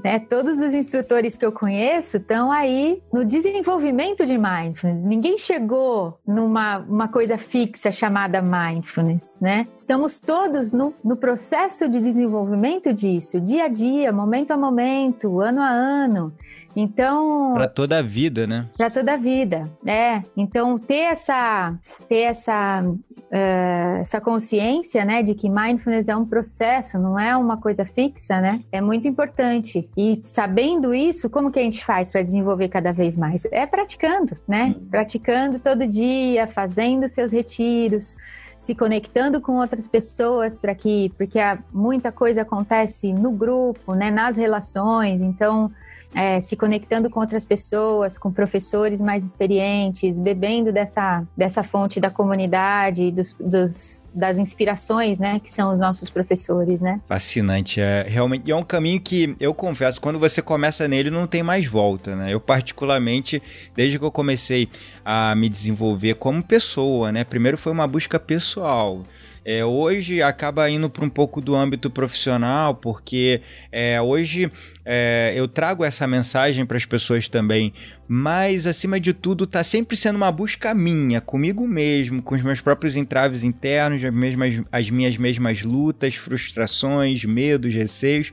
né, 0.04 0.20
todos 0.20 0.60
os 0.60 0.74
instrutores 0.74 1.38
que 1.38 1.46
eu 1.46 1.52
conheço 1.52 2.18
estão 2.18 2.52
aí 2.52 3.02
no 3.12 3.24
desenvolvimento 3.24 4.26
de 4.26 4.38
mindfulness. 4.38 5.06
Ninguém 5.06 5.38
chegou 5.38 6.20
numa 6.26 6.80
uma 6.80 7.08
coisa 7.08 7.38
fixa 7.38 7.92
chamada 7.92 8.42
mindfulness, 8.42 9.40
né? 9.42 9.66
Estamos 9.76 10.20
todos 10.20 10.72
no, 10.72 10.94
no 11.04 11.16
processo 11.16 11.88
de 11.88 12.00
desenvolvimento 12.00 12.94
disso, 12.94 13.40
dia 13.40 13.66
a 13.66 13.68
dia, 13.78 14.12
momento 14.12 14.52
a 14.52 14.58
momento, 14.58 15.40
ano 15.40 15.62
a 15.62 15.70
ano. 15.70 16.34
Então. 16.76 17.56
Para 17.56 17.68
toda 17.68 17.98
a 17.98 18.02
vida, 18.04 18.46
né? 18.46 18.68
Para 18.78 18.92
toda 18.92 19.14
a 19.14 19.18
vida, 19.18 19.64
é. 19.84 20.22
Então, 20.36 20.78
ter 20.78 21.12
essa, 21.12 21.74
ter 22.08 22.20
essa, 22.20 22.84
uh, 22.84 24.02
essa 24.02 24.22
consciência, 24.22 25.04
né, 25.04 25.24
de 25.24 25.34
que 25.34 25.50
mindfulness 25.50 26.08
é 26.08 26.16
um 26.16 26.26
processo, 26.26 27.00
não 27.00 27.20
é 27.20 27.36
uma 27.36 27.58
coisa 27.58 27.84
fixa, 27.84 28.40
né? 28.40 28.62
É 28.72 28.80
muito 28.80 29.08
importante. 29.08 29.90
E 29.98 30.22
sabendo 30.24 30.94
isso, 30.94 31.32
como 31.32 31.52
que 31.52 31.58
a 31.60 31.64
gente 31.64 31.84
faz 31.84 32.12
para 32.12 32.22
desenvolver 32.22 32.70
cada 32.70 32.92
vez 32.92 33.18
mais? 33.18 33.46
É 33.46 33.66
praticando, 33.66 34.38
né? 34.48 34.76
Uhum. 34.78 34.88
Praticando 34.90 35.58
todo 35.58 35.88
dia, 35.88 36.46
fazendo 36.46 37.08
seus 37.08 37.32
retiros 37.32 38.18
se 38.60 38.74
conectando 38.76 39.40
com 39.40 39.58
outras 39.58 39.88
pessoas 39.88 40.60
para 40.60 40.74
que, 40.74 41.14
porque 41.18 41.40
muita 41.72 42.12
coisa 42.12 42.42
acontece 42.42 43.14
no 43.14 43.32
grupo, 43.32 43.94
né, 43.94 44.10
nas 44.12 44.36
relações, 44.36 45.22
então 45.22 45.72
é, 46.18 46.42
se 46.42 46.56
conectando 46.56 47.12
com 47.12 47.20
outras 47.20 47.46
pessoas, 47.46 48.18
com 48.18 48.34
professores 48.34 49.00
mais 49.00 49.24
experientes, 49.24 50.20
bebendo 50.20 50.72
dessa, 50.72 51.24
dessa 51.38 51.64
fonte 51.64 52.00
da 52.00 52.10
comunidade, 52.10 53.12
dos, 53.12 53.36
dos, 53.40 54.04
das 54.12 54.40
inspirações, 54.40 55.20
né, 55.20 55.40
que 55.40 55.54
são 55.54 55.72
os 55.72 55.78
nossos 55.78 56.10
professores, 56.10 56.82
né? 56.82 57.00
Fascinante, 57.08 57.80
é 57.80 58.04
realmente 58.10 58.50
é 58.50 58.56
um 58.56 58.64
caminho 58.64 59.00
que 59.00 59.36
eu 59.40 59.54
confesso, 59.54 60.02
quando 60.02 60.18
você 60.18 60.42
começa 60.42 60.88
nele 60.88 61.12
não 61.12 61.28
tem 61.28 61.44
mais 61.44 61.68
volta, 61.68 62.16
né? 62.16 62.34
Eu 62.34 62.40
particularmente, 62.40 63.40
desde 63.76 64.00
que 64.00 64.04
eu 64.04 64.12
comecei 64.12 64.68
a 65.06 65.36
me 65.36 65.48
desenvolver 65.48 66.16
como 66.16 66.42
pessoa, 66.42 67.12
né? 67.12 67.24
Primeiro 67.24 67.60
foi 67.60 67.72
uma 67.72 67.86
busca 67.86 68.20
pessoal. 68.20 69.04
É, 69.50 69.64
hoje 69.64 70.22
acaba 70.22 70.70
indo 70.70 70.90
para 70.90 71.06
um 71.06 71.10
pouco 71.10 71.40
do 71.40 71.56
âmbito 71.56 71.90
profissional, 71.90 72.76
porque 72.76 73.42
é, 73.72 74.02
hoje 74.02 74.52
é, 74.90 75.34
eu 75.36 75.50
trago 75.50 75.84
essa 75.84 76.08
mensagem 76.08 76.66
para 76.66 76.78
as 76.78 76.86
pessoas 76.86 77.28
também, 77.28 77.74
mas 78.08 78.66
acima 78.66 79.02
de 79.02 79.12
tudo 79.12 79.44
está 79.44 79.62
sempre 79.62 79.98
sendo 79.98 80.16
uma 80.16 80.32
busca 80.32 80.74
minha, 80.74 81.20
comigo 81.20 81.68
mesmo, 81.68 82.22
com 82.22 82.36
os 82.36 82.42
meus 82.42 82.62
próprios 82.62 82.96
entraves 82.96 83.44
internos, 83.44 84.02
as, 84.02 84.14
mesmas, 84.14 84.62
as 84.72 84.90
minhas 84.90 85.18
mesmas 85.18 85.62
lutas, 85.62 86.16
frustrações, 86.16 87.26
medos, 87.26 87.74
receios, 87.74 88.32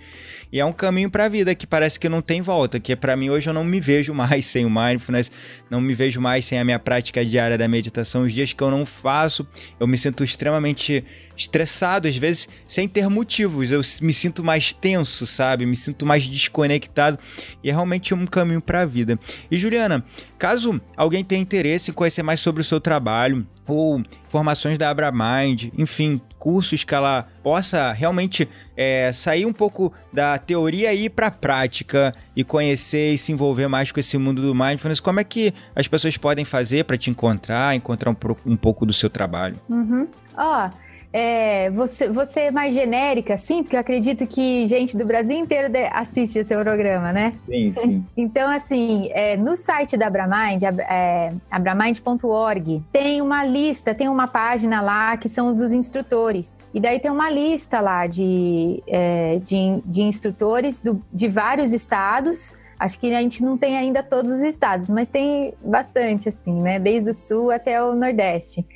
e 0.54 0.60
é 0.60 0.64
um 0.64 0.72
caminho 0.72 1.10
para 1.10 1.24
a 1.24 1.28
vida 1.28 1.52
que 1.52 1.66
parece 1.66 1.98
que 1.98 2.08
não 2.08 2.22
tem 2.22 2.40
volta, 2.40 2.78
que 2.78 2.94
para 2.94 3.16
mim 3.16 3.28
hoje 3.28 3.50
eu 3.50 3.52
não 3.52 3.64
me 3.64 3.80
vejo 3.80 4.14
mais 4.14 4.46
sem 4.46 4.64
o 4.64 4.70
mindfulness, 4.70 5.32
não 5.68 5.80
me 5.80 5.96
vejo 5.96 6.20
mais 6.20 6.44
sem 6.44 6.60
a 6.60 6.64
minha 6.64 6.78
prática 6.78 7.24
diária 7.24 7.58
da 7.58 7.66
meditação, 7.66 8.22
os 8.22 8.32
dias 8.32 8.52
que 8.52 8.62
eu 8.62 8.70
não 8.70 8.86
faço, 8.86 9.44
eu 9.80 9.86
me 9.88 9.98
sinto 9.98 10.22
extremamente 10.22 11.04
estressado, 11.36 12.06
às 12.06 12.16
vezes 12.16 12.48
sem 12.68 12.86
ter 12.86 13.08
motivos. 13.08 13.72
Eu 13.72 13.80
me 14.00 14.12
sinto 14.12 14.44
mais 14.44 14.72
tenso, 14.72 15.26
sabe? 15.26 15.66
Me 15.66 15.74
sinto 15.74 16.06
mais 16.06 16.24
desconectado 16.24 17.18
e 17.62 17.68
é 17.68 17.72
realmente 17.72 18.14
um 18.14 18.24
caminho 18.24 18.60
para 18.60 18.82
a 18.82 18.86
vida. 18.86 19.18
E 19.50 19.58
Juliana, 19.58 20.04
caso 20.38 20.80
alguém 20.96 21.24
tenha 21.24 21.42
interesse 21.42 21.90
em 21.90 21.94
conhecer 21.94 22.22
mais 22.22 22.38
sobre 22.38 22.62
o 22.62 22.64
seu 22.64 22.80
trabalho 22.80 23.46
ou 23.66 24.00
informações 24.26 24.78
da 24.78 24.90
Abramind, 24.90 25.70
enfim, 25.76 26.20
cursos 26.44 26.84
que 26.84 26.94
ela 26.94 27.26
possa 27.42 27.90
realmente 27.90 28.46
é, 28.76 29.10
sair 29.14 29.46
um 29.46 29.52
pouco 29.52 29.90
da 30.12 30.36
teoria 30.36 30.92
e 30.92 31.06
ir 31.06 31.08
para 31.08 31.28
a 31.28 31.30
prática 31.30 32.14
e 32.36 32.44
conhecer 32.44 33.14
e 33.14 33.18
se 33.18 33.32
envolver 33.32 33.66
mais 33.66 33.90
com 33.90 33.98
esse 33.98 34.18
mundo 34.18 34.42
do 34.42 34.54
mindfulness, 34.54 35.00
como 35.00 35.20
é 35.20 35.24
que 35.24 35.54
as 35.74 35.88
pessoas 35.88 36.18
podem 36.18 36.44
fazer 36.44 36.84
para 36.84 36.98
te 36.98 37.10
encontrar, 37.10 37.74
encontrar 37.74 38.10
um, 38.10 38.16
um 38.44 38.56
pouco 38.58 38.84
do 38.84 38.92
seu 38.92 39.08
trabalho? 39.08 39.56
Uhum. 39.70 40.06
Ó, 40.36 40.66
oh 40.66 40.83
é, 41.16 41.70
você, 41.70 42.08
você 42.08 42.40
é 42.40 42.50
mais 42.50 42.74
genérica, 42.74 43.36
sim, 43.36 43.62
porque 43.62 43.76
eu 43.76 43.80
acredito 43.80 44.26
que 44.26 44.66
gente 44.66 44.96
do 44.96 45.04
Brasil 45.04 45.38
inteiro 45.38 45.72
assiste 45.92 46.40
esse 46.40 46.52
programa, 46.56 47.12
né? 47.12 47.34
Sim, 47.46 47.72
sim. 47.76 48.06
Então, 48.16 48.50
assim, 48.50 49.08
é, 49.12 49.36
no 49.36 49.56
site 49.56 49.96
da 49.96 50.08
Abramind, 50.08 50.64
é, 50.64 51.32
abramind.org, 51.48 52.82
tem 52.92 53.22
uma 53.22 53.44
lista, 53.44 53.94
tem 53.94 54.08
uma 54.08 54.26
página 54.26 54.80
lá 54.80 55.16
que 55.16 55.28
são 55.28 55.54
dos 55.54 55.70
instrutores. 55.70 56.66
E 56.74 56.80
daí 56.80 56.98
tem 56.98 57.12
uma 57.12 57.30
lista 57.30 57.80
lá 57.80 58.08
de, 58.08 58.82
é, 58.88 59.40
de, 59.44 59.80
de 59.84 60.02
instrutores 60.02 60.80
do, 60.80 61.00
de 61.12 61.28
vários 61.28 61.72
estados. 61.72 62.56
Acho 62.76 62.98
que 62.98 63.14
a 63.14 63.20
gente 63.20 63.40
não 63.40 63.56
tem 63.56 63.78
ainda 63.78 64.02
todos 64.02 64.32
os 64.32 64.42
estados, 64.42 64.88
mas 64.88 65.08
tem 65.08 65.54
bastante, 65.64 66.28
assim, 66.28 66.60
né? 66.60 66.80
Desde 66.80 67.10
o 67.10 67.14
sul 67.14 67.52
até 67.52 67.80
o 67.80 67.94
nordeste. 67.94 68.66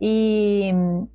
E, 0.00 0.70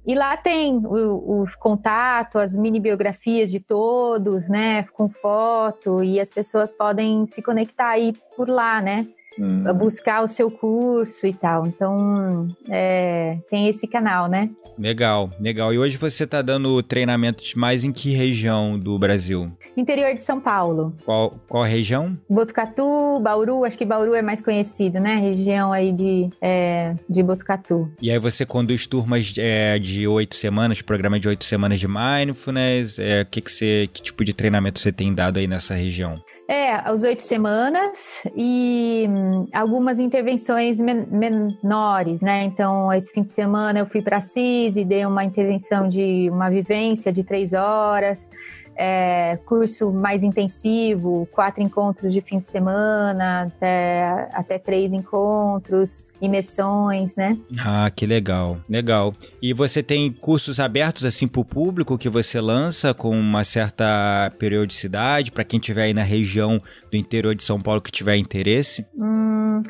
e 0.05 0.13
lá 0.13 0.35
tem 0.35 0.81
os 0.85 1.55
contatos, 1.55 2.41
as 2.41 2.57
mini 2.57 2.79
biografias 2.79 3.49
de 3.49 3.59
todos, 3.59 4.49
né, 4.49 4.83
com 4.93 5.07
foto, 5.09 6.03
e 6.03 6.19
as 6.19 6.29
pessoas 6.29 6.75
podem 6.75 7.25
se 7.27 7.41
conectar 7.41 7.89
aí 7.89 8.13
por 8.35 8.49
lá, 8.49 8.81
né? 8.81 9.07
Hum. 9.39 9.63
buscar 9.73 10.23
o 10.23 10.27
seu 10.27 10.49
curso 10.49 11.25
e 11.25 11.33
tal. 11.33 11.65
Então, 11.67 12.47
é, 12.69 13.37
tem 13.49 13.67
esse 13.67 13.87
canal, 13.87 14.27
né? 14.27 14.49
Legal, 14.77 15.29
legal. 15.39 15.73
E 15.73 15.77
hoje 15.77 15.97
você 15.97 16.23
está 16.23 16.41
dando 16.41 16.81
treinamentos 16.81 17.53
mais 17.53 17.83
em 17.83 17.91
que 17.91 18.11
região 18.13 18.77
do 18.77 18.97
Brasil? 18.97 19.51
Interior 19.75 20.13
de 20.13 20.21
São 20.21 20.39
Paulo. 20.39 20.95
Qual, 21.03 21.33
qual 21.47 21.63
região? 21.63 22.17
Botucatu, 22.29 23.19
Bauru, 23.21 23.65
acho 23.65 23.77
que 23.77 23.85
Bauru 23.85 24.13
é 24.13 24.21
mais 24.21 24.41
conhecido, 24.41 24.99
né? 24.99 25.15
Região 25.15 25.73
aí 25.73 25.91
de, 25.91 26.29
é, 26.41 26.95
de 27.09 27.23
Botucatu. 27.23 27.91
E 28.01 28.11
aí 28.11 28.19
você 28.19 28.45
conduz 28.45 28.85
turmas 28.85 29.33
é, 29.37 29.79
de 29.79 30.07
oito 30.07 30.35
semanas, 30.35 30.81
programa 30.81 31.19
de 31.19 31.27
oito 31.27 31.43
semanas 31.43 31.79
de 31.79 31.87
Mindfulness, 31.87 32.99
é, 32.99 33.25
que, 33.25 33.41
que, 33.41 33.51
você, 33.51 33.89
que 33.91 34.01
tipo 34.01 34.23
de 34.23 34.33
treinamento 34.33 34.79
você 34.79 34.91
tem 34.91 35.13
dado 35.13 35.39
aí 35.39 35.47
nessa 35.47 35.73
região? 35.73 36.15
É, 36.45 36.73
as 36.73 37.03
oito 37.03 37.23
semanas 37.23 38.21
e 38.35 39.05
hum, 39.09 39.47
algumas 39.53 39.97
intervenções 39.97 40.77
men 40.77 41.07
menores, 41.09 42.19
né? 42.19 42.43
Então, 42.43 42.91
esse 42.91 43.13
fim 43.13 43.23
de 43.23 43.31
semana 43.31 43.79
eu 43.79 43.85
fui 43.85 44.01
para 44.01 44.17
a 44.17 44.21
CIS 44.21 44.75
e 44.75 44.83
dei 44.83 45.05
uma 45.05 45.23
intervenção 45.23 45.87
de 45.87 46.29
uma 46.29 46.49
vivência 46.49 47.13
de 47.13 47.23
três 47.23 47.53
horas 47.53 48.29
é, 48.75 49.37
curso 49.45 49.91
mais 49.91 50.23
intensivo, 50.23 51.27
quatro 51.31 51.61
encontros 51.61 52.11
de 52.13 52.21
fim 52.21 52.39
de 52.39 52.45
semana, 52.45 53.43
até, 53.43 54.29
até 54.33 54.59
três 54.59 54.93
encontros, 54.93 56.11
imersões, 56.21 57.15
né? 57.15 57.37
Ah, 57.59 57.89
que 57.89 58.05
legal, 58.05 58.57
legal. 58.69 59.13
E 59.41 59.53
você 59.53 59.83
tem 59.83 60.11
cursos 60.11 60.59
abertos 60.59 61.05
assim 61.05 61.27
para 61.27 61.41
o 61.41 61.45
público 61.45 61.97
que 61.97 62.09
você 62.09 62.39
lança 62.39 62.93
com 62.93 63.11
uma 63.17 63.43
certa 63.43 64.31
periodicidade 64.37 65.31
para 65.31 65.43
quem 65.43 65.59
estiver 65.59 65.83
aí 65.83 65.93
na 65.93 66.03
região 66.03 66.59
do 66.91 66.97
interior 66.97 67.35
de 67.35 67.43
São 67.43 67.61
Paulo 67.61 67.81
que 67.81 67.91
tiver 67.91 68.17
interesse? 68.17 68.85
Hum, 68.95 69.61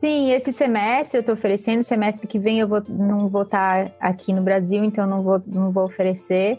Sim, 0.00 0.32
esse 0.32 0.50
semestre 0.50 1.18
eu 1.18 1.20
estou 1.20 1.34
oferecendo. 1.34 1.82
Semestre 1.82 2.26
que 2.26 2.38
vem 2.38 2.58
eu 2.58 2.66
vou, 2.66 2.82
não 2.88 3.28
vou 3.28 3.42
estar 3.42 3.92
aqui 4.00 4.32
no 4.32 4.40
Brasil, 4.40 4.82
então 4.82 5.06
não 5.06 5.22
vou, 5.22 5.42
não 5.46 5.70
vou 5.70 5.84
oferecer. 5.84 6.58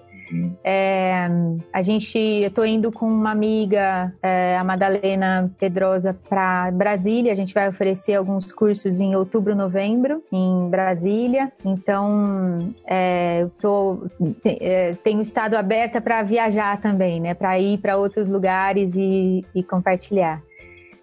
É, 0.63 1.27
a 1.73 1.81
gente, 1.81 2.17
eu 2.17 2.51
tô 2.51 2.63
indo 2.63 2.91
com 2.91 3.05
uma 3.05 3.31
amiga, 3.31 4.13
é, 4.21 4.57
a 4.57 4.63
Madalena 4.63 5.51
Pedrosa, 5.60 6.13
para 6.27 6.71
Brasília. 6.71 7.31
A 7.31 7.36
gente 7.36 7.53
vai 7.53 7.67
oferecer 7.67 8.15
alguns 8.15 8.51
cursos 8.51 8.99
em 8.99 9.15
outubro, 9.15 9.55
novembro, 9.55 10.23
em 10.31 10.69
Brasília. 10.69 11.51
Então, 11.65 12.73
é, 12.86 13.41
eu 13.41 13.49
tô, 13.62 14.07
é, 14.45 14.93
tenho 15.03 15.21
estado 15.21 15.55
aberta 15.55 16.01
para 16.01 16.23
viajar 16.23 16.79
também, 16.81 17.19
né? 17.19 17.34
Para 17.34 17.60
ir 17.60 17.77
para 17.79 17.97
outros 17.97 18.27
lugares 18.27 18.95
e, 18.95 19.45
e 19.53 19.63
compartilhar. 19.63 20.41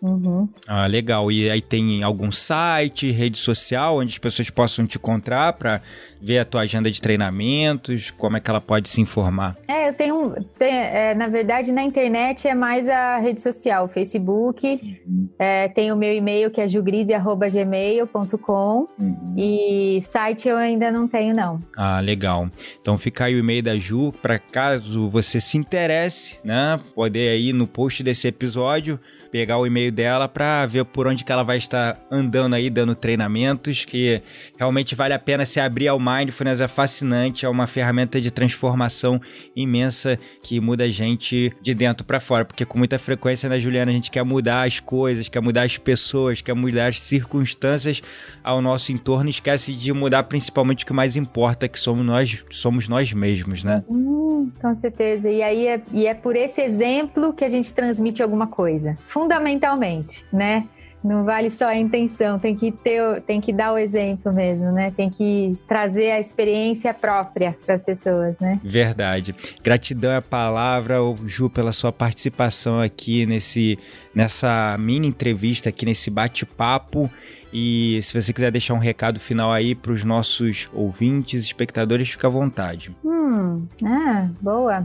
Uhum. 0.00 0.48
Ah, 0.66 0.87
legal. 0.87 1.30
E 1.30 1.50
aí 1.50 1.61
tem 1.61 2.02
algum 2.02 2.30
site, 2.30 3.11
rede 3.11 3.38
social, 3.38 3.98
onde 3.98 4.12
as 4.12 4.18
pessoas 4.18 4.50
possam 4.50 4.87
te 4.87 4.96
encontrar 4.96 5.54
para 5.54 5.82
ver 6.20 6.38
a 6.38 6.44
tua 6.44 6.62
agenda 6.62 6.90
de 6.90 7.00
treinamentos? 7.00 8.11
Como 8.11 8.37
é 8.37 8.40
que 8.40 8.50
ela 8.50 8.61
pode 8.61 8.88
se 8.88 9.00
informar? 9.00 9.56
É, 9.66 9.88
eu 9.88 9.94
tenho, 9.94 10.34
é, 10.61 11.14
na 11.14 11.28
verdade, 11.28 11.72
na 11.72 11.82
internet 11.82 12.46
é 12.46 12.54
mais 12.54 12.87
a 12.88 13.18
rede 13.18 13.40
social, 13.40 13.87
o 13.87 13.88
Facebook. 13.88 15.00
Uhum. 15.06 15.28
É, 15.38 15.68
tem 15.68 15.90
o 15.92 15.96
meu 15.96 16.12
e-mail 16.12 16.50
que 16.50 16.61
é 16.61 16.68
jugrise.gmail.com 16.68 18.88
uhum. 18.98 19.34
e 19.37 20.00
site 20.02 20.48
eu 20.48 20.56
ainda 20.56 20.90
não 20.90 21.06
tenho, 21.08 21.34
não. 21.34 21.62
Ah, 21.76 22.00
legal. 22.00 22.48
Então 22.80 22.98
fica 22.98 23.26
aí 23.26 23.34
o 23.34 23.38
e-mail 23.38 23.62
da 23.62 23.76
Ju 23.76 24.12
para 24.20 24.38
caso 24.38 25.08
você 25.08 25.40
se 25.40 25.56
interesse, 25.56 26.38
né? 26.44 26.80
Poder 26.94 27.30
aí 27.30 27.52
no 27.52 27.66
post 27.66 28.02
desse 28.02 28.28
episódio 28.28 29.00
pegar 29.30 29.58
o 29.58 29.66
e-mail 29.66 29.92
dela 29.92 30.28
para 30.28 30.66
ver 30.66 30.84
por 30.84 31.06
onde 31.06 31.24
que 31.24 31.32
ela 31.32 31.42
vai 31.42 31.58
estar 31.58 32.00
andando 32.10 32.54
aí, 32.54 32.70
dando 32.70 32.94
treinamentos, 32.94 33.84
que 33.84 34.22
realmente 34.56 34.94
vale 34.94 35.14
a 35.14 35.18
pena 35.18 35.44
se 35.44 35.60
abrir 35.60 35.88
ao 35.88 35.98
Mindfulness, 35.98 36.60
é 36.60 36.68
fascinante, 36.68 37.44
é 37.44 37.48
uma 37.48 37.66
ferramenta 37.66 38.20
de 38.20 38.30
transformação 38.30 39.20
imensa 39.54 40.18
que 40.42 40.60
muda 40.60 40.84
a 40.84 40.90
gente 40.90 41.52
de 41.60 41.74
dentro 41.74 42.04
para 42.04 42.20
fora, 42.20 42.44
porque 42.44 42.64
com 42.64 42.78
muita 42.78 42.98
frequência, 42.98 43.48
né, 43.48 43.58
Juliana, 43.58 43.90
a 43.90 43.94
gente 43.94 44.10
quer 44.10 44.24
mudar 44.24 44.66
as 44.66 44.80
coisas, 44.80 45.28
quer 45.28 45.40
mudar 45.40 45.62
as 45.62 45.76
pessoas, 45.76 46.40
quer 46.40 46.54
mudar 46.54 46.88
as 46.88 47.00
circunstâncias 47.00 48.02
ao 48.42 48.62
nosso 48.62 48.92
entorno, 48.92 49.28
esquece 49.28 49.72
de 49.72 49.92
mudar 49.92 50.22
principalmente 50.24 50.84
o 50.84 50.86
que 50.86 50.92
mais 50.92 51.16
importa, 51.16 51.68
que 51.68 51.78
somos 51.78 52.04
nós, 52.04 52.44
somos 52.50 52.88
nós 52.88 53.12
mesmos, 53.12 53.62
né? 53.62 53.84
Hum, 53.88 54.50
com 54.60 54.74
certeza. 54.76 55.30
E 55.30 55.42
aí 55.42 55.66
é, 55.66 55.82
e 55.92 56.06
é 56.06 56.14
por 56.14 56.34
esse 56.36 56.60
exemplo 56.60 57.32
que 57.32 57.44
a 57.44 57.48
gente 57.48 57.72
transmite 57.72 58.22
alguma 58.22 58.46
coisa 58.46 58.96
fundamentalmente, 59.18 60.24
né? 60.33 60.68
Não 61.02 61.24
vale 61.24 61.48
só 61.48 61.66
a 61.66 61.76
intenção, 61.76 62.38
tem 62.38 62.57
que 62.57 62.72
ter, 62.72 63.20
tem 63.22 63.40
que 63.40 63.52
dar 63.52 63.72
o 63.72 63.78
exemplo 63.78 64.33
mesmo, 64.33 64.72
né? 64.72 64.92
Tem 64.96 65.09
que 65.09 65.57
trazer 65.66 66.11
a 66.11 66.20
experiência 66.20 66.92
própria 66.92 67.57
para 67.64 67.74
as 67.74 67.85
pessoas, 67.85 68.38
né? 68.40 68.61
Verdade. 68.62 69.35
Gratidão 69.62 70.11
é 70.11 70.16
a 70.16 70.22
palavra, 70.22 70.96
Ju, 71.26 71.48
pela 71.48 71.72
sua 71.72 71.92
participação 71.92 72.81
aqui 72.81 73.26
nesse 73.26 73.78
nessa 74.14 74.76
mini 74.78 75.07
entrevista 75.07 75.68
aqui 75.68 75.87
nesse 75.87 76.11
bate-papo. 76.11 77.11
E 77.52 78.00
se 78.02 78.20
você 78.20 78.33
quiser 78.33 78.50
deixar 78.50 78.74
um 78.74 78.78
recado 78.78 79.18
final 79.18 79.52
aí 79.52 79.74
para 79.74 79.92
os 79.92 80.04
nossos 80.04 80.68
ouvintes, 80.72 81.44
espectadores, 81.44 82.11
fica 82.11 82.26
à 82.26 82.31
vontade. 82.31 82.94
Hum, 83.04 83.66
ah, 83.85 84.28
boa. 84.40 84.85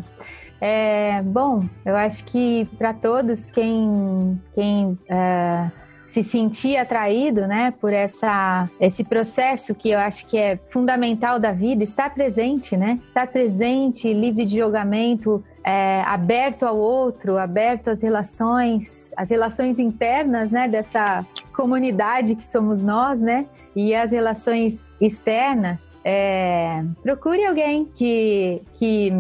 É, 0.65 1.21
bom, 1.23 1.67
eu 1.86 1.93
acho 1.93 2.23
que 2.23 2.63
para 2.78 2.93
todos 2.93 3.52
quem, 3.52 4.41
quem 4.56 4.93
uh, 4.93 5.69
se 6.13 6.23
sentir 6.23 6.78
atraído, 6.78 7.47
né, 7.47 7.73
por 7.82 7.91
essa 7.91 8.69
esse 8.80 9.04
processo 9.04 9.73
que 9.73 9.89
eu 9.89 9.97
acho 9.97 10.28
que 10.28 10.38
é 10.38 10.60
fundamental 10.69 11.39
da 11.39 11.52
vida, 11.52 11.84
estar 11.84 12.13
presente, 12.13 12.78
né, 12.78 12.99
estar 13.08 13.26
presente, 13.28 14.13
livre 14.13 14.45
de 14.45 14.60
julgamento, 14.60 15.43
é, 15.65 16.04
aberto 16.06 16.63
ao 16.63 16.78
outro, 16.78 17.38
aberto 17.38 17.89
às 17.89 18.04
relações, 18.04 19.12
as 19.17 19.32
relações 19.32 19.80
internas, 19.80 20.52
né, 20.52 20.67
dessa 20.67 21.26
comunidade 21.56 22.36
que 22.36 22.45
somos 22.45 22.84
nós, 22.84 23.19
né, 23.19 23.47
e 23.76 23.95
as 23.95 24.12
relações 24.12 24.84
externas. 25.02 25.80
É, 26.06 26.84
procure 27.02 27.45
alguém 27.45 27.86
que, 27.95 28.62
que, 28.76 29.12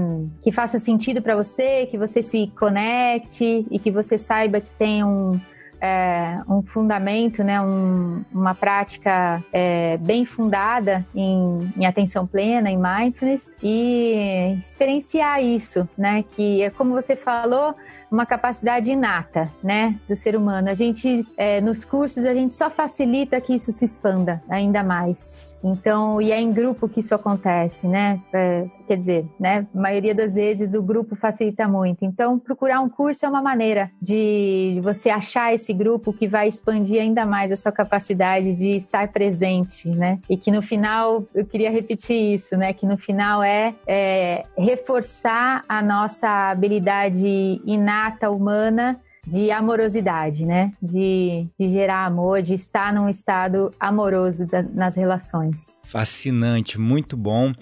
que 0.43 0.51
faça 0.51 0.77
sentido 0.77 1.21
para 1.21 1.35
você, 1.35 1.87
que 1.87 1.97
você 1.97 2.21
se 2.21 2.51
conecte 2.59 3.65
e 3.71 3.79
que 3.79 3.89
você 3.89 4.17
saiba 4.17 4.59
que 4.59 4.69
tem 4.77 5.03
um, 5.03 5.39
é, 5.83 6.39
um 6.47 6.63
fundamento, 6.63 7.43
né, 7.43 7.59
um, 7.59 8.23
uma 8.33 8.55
prática 8.55 9.43
é, 9.51 9.97
bem 9.97 10.25
fundada 10.25 11.05
em, 11.13 11.73
em, 11.75 11.85
atenção 11.85 12.25
plena, 12.25 12.71
em 12.71 12.77
mindfulness, 12.77 13.53
e 13.61 14.57
experienciar 14.63 15.43
isso, 15.43 15.87
né, 15.97 16.23
que 16.31 16.61
é 16.61 16.69
como 16.69 16.93
você 16.93 17.17
falou, 17.17 17.75
uma 18.13 18.27
capacidade 18.27 18.91
inata, 18.91 19.49
né, 19.63 19.99
do 20.07 20.15
ser 20.15 20.35
humano. 20.35 20.69
A 20.69 20.75
gente, 20.75 21.23
é, 21.35 21.59
nos 21.59 21.83
cursos, 21.83 22.23
a 22.25 22.33
gente 22.33 22.53
só 22.53 22.69
facilita 22.69 23.41
que 23.41 23.55
isso 23.55 23.71
se 23.71 23.83
expanda 23.83 24.41
ainda 24.47 24.83
mais. 24.83 25.55
Então, 25.63 26.21
e 26.21 26.31
é 26.31 26.39
em 26.39 26.51
grupo 26.51 26.87
que 26.87 26.99
isso 26.99 27.15
acontece, 27.15 27.87
né? 27.87 28.21
É, 28.31 28.65
quer 28.87 28.97
dizer, 28.97 29.25
né, 29.39 29.65
a 29.73 29.79
maioria 29.79 30.13
das 30.13 30.35
vezes 30.35 30.75
o 30.75 30.83
grupo 30.83 31.15
facilita 31.15 31.67
muito. 31.67 32.05
Então, 32.05 32.37
procurar 32.37 32.81
um 32.81 32.89
curso 32.89 33.25
é 33.25 33.29
uma 33.29 33.41
maneira 33.41 33.89
de 33.99 34.79
você 34.83 35.09
achar 35.09 35.51
esse 35.53 35.73
grupo 35.73 36.13
que 36.13 36.27
vai 36.27 36.47
expandir 36.47 37.01
ainda 37.01 37.25
mais 37.25 37.51
a 37.51 37.55
sua 37.55 37.71
capacidade 37.71 38.53
de 38.55 38.75
estar 38.75 39.07
presente, 39.07 39.89
né? 39.89 40.19
E 40.29 40.37
que 40.37 40.51
no 40.51 40.61
final, 40.61 41.25
eu 41.33 41.45
queria 41.45 41.71
repetir 41.71 42.35
isso, 42.35 42.55
né? 42.55 42.73
Que 42.73 42.85
no 42.85 42.97
final 42.97 43.41
é, 43.41 43.73
é 43.87 44.43
reforçar 44.55 45.63
a 45.67 45.81
nossa 45.81 46.51
habilidade 46.51 47.59
inata 47.65 48.02
humana 48.29 48.99
de 49.25 49.51
amorosidade, 49.51 50.45
né? 50.45 50.73
De, 50.81 51.47
de, 51.57 51.71
gerar 51.71 52.05
amor, 52.05 52.41
de 52.41 52.53
estar 52.53 52.93
num 52.93 53.09
estado 53.09 53.71
amoroso 53.79 54.45
da, 54.45 54.61
nas 54.61 54.97
relações. 54.97 55.81
Fascinante, 55.85 56.79
muito 56.79 57.15
bom. 57.15 57.53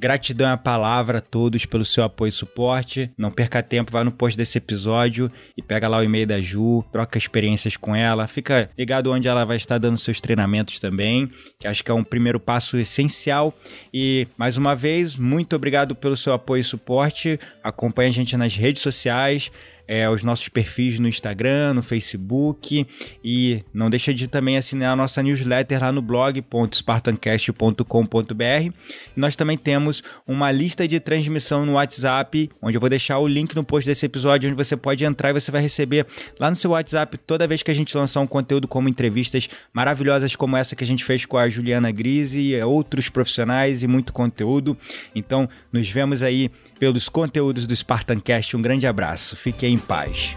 Gratidão 0.00 0.50
à 0.50 0.56
palavra 0.56 1.18
a 1.18 1.20
todos 1.20 1.66
pelo 1.66 1.84
seu 1.84 2.02
apoio 2.02 2.30
e 2.30 2.32
suporte. 2.32 3.10
Não 3.18 3.30
perca 3.30 3.62
tempo, 3.62 3.92
vai 3.92 4.02
no 4.02 4.10
post 4.10 4.34
desse 4.34 4.56
episódio 4.56 5.30
e 5.54 5.60
pega 5.60 5.86
lá 5.88 5.98
o 5.98 6.02
e-mail 6.02 6.26
da 6.26 6.40
Ju, 6.40 6.82
troca 6.90 7.18
experiências 7.18 7.76
com 7.76 7.94
ela, 7.94 8.26
fica 8.26 8.70
ligado 8.78 9.12
onde 9.12 9.28
ela 9.28 9.44
vai 9.44 9.58
estar 9.58 9.76
dando 9.76 9.98
seus 9.98 10.18
treinamentos 10.18 10.80
também, 10.80 11.30
que 11.58 11.68
acho 11.68 11.84
que 11.84 11.90
é 11.90 11.94
um 11.94 12.02
primeiro 12.02 12.40
passo 12.40 12.78
essencial. 12.78 13.52
E 13.92 14.26
mais 14.38 14.56
uma 14.56 14.74
vez, 14.74 15.18
muito 15.18 15.54
obrigado 15.54 15.94
pelo 15.94 16.16
seu 16.16 16.32
apoio 16.32 16.62
e 16.62 16.64
suporte. 16.64 17.38
Acompanhe 17.62 18.08
a 18.08 18.12
gente 18.12 18.38
nas 18.38 18.56
redes 18.56 18.80
sociais 18.80 19.50
é, 19.90 20.08
os 20.08 20.22
nossos 20.22 20.48
perfis 20.48 21.00
no 21.00 21.08
Instagram, 21.08 21.74
no 21.74 21.82
Facebook 21.82 22.86
e 23.24 23.64
não 23.74 23.90
deixa 23.90 24.14
de 24.14 24.28
também 24.28 24.56
assinar 24.56 24.92
a 24.92 24.96
nossa 24.96 25.20
newsletter 25.20 25.80
lá 25.80 25.90
no 25.90 26.00
blog.spartancast.com.br. 26.00 28.72
Nós 29.16 29.34
também 29.34 29.58
temos 29.58 30.00
uma 30.24 30.52
lista 30.52 30.86
de 30.86 31.00
transmissão 31.00 31.66
no 31.66 31.72
WhatsApp, 31.72 32.48
onde 32.62 32.76
eu 32.76 32.80
vou 32.80 32.88
deixar 32.88 33.18
o 33.18 33.26
link 33.26 33.52
no 33.56 33.64
post 33.64 33.84
desse 33.84 34.06
episódio, 34.06 34.48
onde 34.48 34.56
você 34.56 34.76
pode 34.76 35.04
entrar 35.04 35.30
e 35.30 35.32
você 35.32 35.50
vai 35.50 35.60
receber 35.60 36.06
lá 36.38 36.48
no 36.48 36.54
seu 36.54 36.70
WhatsApp 36.70 37.18
toda 37.18 37.48
vez 37.48 37.60
que 37.60 37.72
a 37.72 37.74
gente 37.74 37.96
lançar 37.96 38.20
um 38.20 38.28
conteúdo 38.28 38.68
como 38.68 38.88
entrevistas 38.88 39.48
maravilhosas 39.72 40.36
como 40.36 40.56
essa 40.56 40.76
que 40.76 40.84
a 40.84 40.86
gente 40.86 41.04
fez 41.04 41.26
com 41.26 41.36
a 41.36 41.48
Juliana 41.48 41.90
Grise, 41.90 42.54
outros 42.62 43.08
profissionais 43.08 43.82
e 43.82 43.88
muito 43.88 44.12
conteúdo. 44.12 44.76
Então, 45.16 45.48
nos 45.72 45.90
vemos 45.90 46.22
aí 46.22 46.48
pelos 46.80 47.10
conteúdos 47.10 47.66
do 47.66 47.76
Spartancast. 47.76 48.56
Um 48.56 48.62
grande 48.62 48.86
abraço. 48.86 49.36
Fique 49.36 49.66
em 49.66 49.76
paz. 49.76 50.34